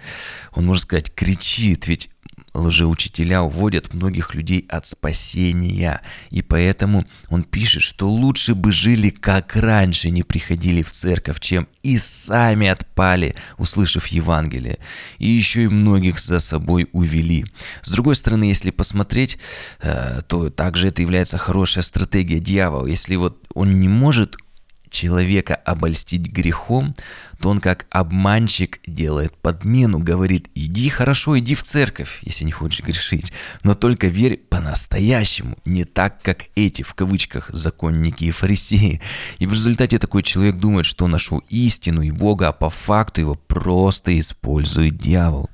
Он, 0.52 0.68
можно 0.68 0.84
сказать, 0.84 1.12
кричит, 1.16 1.88
ведь 1.88 2.12
лжеучителя 2.54 3.42
уводят 3.42 3.96
многих 3.96 4.36
людей 4.36 4.66
от 4.70 4.86
спасения. 4.86 6.02
И 6.30 6.44
поэтому 6.44 7.06
он 7.30 7.42
пишет, 7.44 7.82
что 7.82 8.08
лучше 8.08 8.54
бы 8.54 8.72
жили 8.72 9.10
как 9.10 9.56
раньше, 9.56 10.12
не 10.12 10.22
приходили 10.22 10.84
в 10.84 10.92
церковь, 10.92 11.40
чем 11.40 11.68
и 11.82 11.98
сами 11.98 12.68
отпали, 12.68 13.36
услышав 13.58 14.06
Евангелие. 14.08 14.78
И 15.18 15.28
еще 15.28 15.64
и 15.64 15.68
многих 15.68 16.20
за 16.20 16.38
собой 16.38 16.88
увели. 16.92 17.44
С 17.82 17.90
другой 17.90 18.16
стороны, 18.16 18.44
если 18.44 18.70
посмотреть, 18.70 19.40
э, 19.82 20.22
то 20.28 20.52
также 20.52 20.90
это 20.90 21.02
является 21.02 21.40
хорошая 21.40 21.84
стратегия 21.84 22.40
дьявола. 22.40 22.86
Если 22.86 23.16
вот 23.16 23.44
он 23.56 23.80
не 23.80 23.88
может 23.88 24.38
человека 24.94 25.56
обольстить 25.56 26.32
грехом, 26.32 26.96
то 27.42 27.50
он 27.50 27.60
как 27.60 27.86
обманщик 27.90 28.80
делает 28.88 29.36
подмену, 29.36 30.00
говорит, 30.00 30.48
иди 30.56 30.88
хорошо, 30.88 31.38
иди 31.38 31.56
в 31.56 31.64
церковь, 31.64 32.20
если 32.22 32.46
не 32.46 32.52
хочешь 32.52 32.86
грешить, 32.86 33.34
но 33.64 33.74
только 33.74 34.08
верь 34.08 34.38
по-настоящему, 34.38 35.58
не 35.66 35.84
так, 35.84 36.22
как 36.22 36.46
эти, 36.56 36.84
в 36.84 36.94
кавычках, 36.94 37.50
законники 37.50 38.24
и 38.24 38.32
фарисеи. 38.32 39.02
И 39.40 39.46
в 39.46 39.52
результате 39.52 40.00
такой 40.00 40.24
человек 40.24 40.56
думает, 40.56 40.86
что 40.86 41.08
нашел 41.08 41.40
истину 41.50 42.02
и 42.02 42.12
Бога, 42.12 42.48
а 42.48 42.54
по 42.54 42.70
факту 42.70 43.20
его 43.20 43.36
просто 43.36 44.18
использует 44.18 44.98
дьявол. 44.98 45.50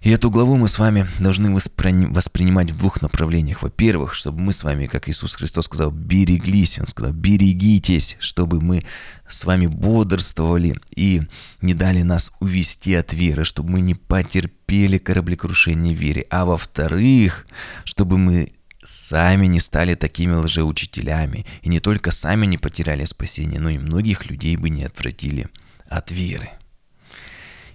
И 0.00 0.10
эту 0.10 0.30
главу 0.30 0.56
мы 0.56 0.68
с 0.68 0.78
вами 0.78 1.06
должны 1.18 1.52
воспринимать 1.52 2.70
в 2.70 2.78
двух 2.78 3.02
направлениях. 3.02 3.62
Во-первых, 3.62 4.14
чтобы 4.14 4.40
мы 4.40 4.52
с 4.52 4.62
вами, 4.62 4.86
как 4.86 5.08
Иисус 5.08 5.34
Христос 5.34 5.64
сказал, 5.64 5.90
береглись. 5.90 6.78
Он 6.78 6.86
сказал, 6.86 7.12
берегитесь, 7.12 8.16
чтобы 8.20 8.60
мы 8.60 8.84
с 9.28 9.44
вами 9.44 9.66
бодрствовали 9.66 10.76
и 10.94 11.22
не 11.60 11.74
дали 11.74 12.02
нас 12.02 12.30
увести 12.38 12.94
от 12.94 13.12
веры, 13.12 13.42
чтобы 13.42 13.70
мы 13.70 13.80
не 13.80 13.96
потерпели 13.96 14.98
кораблекрушение 14.98 15.94
в 15.94 15.98
вере. 15.98 16.26
А 16.30 16.44
во-вторых, 16.44 17.46
чтобы 17.82 18.18
мы 18.18 18.52
сами 18.84 19.46
не 19.46 19.58
стали 19.58 19.96
такими 19.96 20.34
лжеучителями. 20.34 21.44
И 21.62 21.68
не 21.68 21.80
только 21.80 22.12
сами 22.12 22.46
не 22.46 22.56
потеряли 22.56 23.04
спасение, 23.04 23.58
но 23.58 23.68
и 23.68 23.78
многих 23.78 24.30
людей 24.30 24.56
бы 24.56 24.70
не 24.70 24.84
отвратили 24.84 25.48
от 25.88 26.12
веры. 26.12 26.50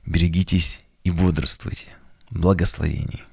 Берегитесь 0.05 0.79
и 1.03 1.11
бодрствуйте 1.11 1.87
благословений. 2.35 3.23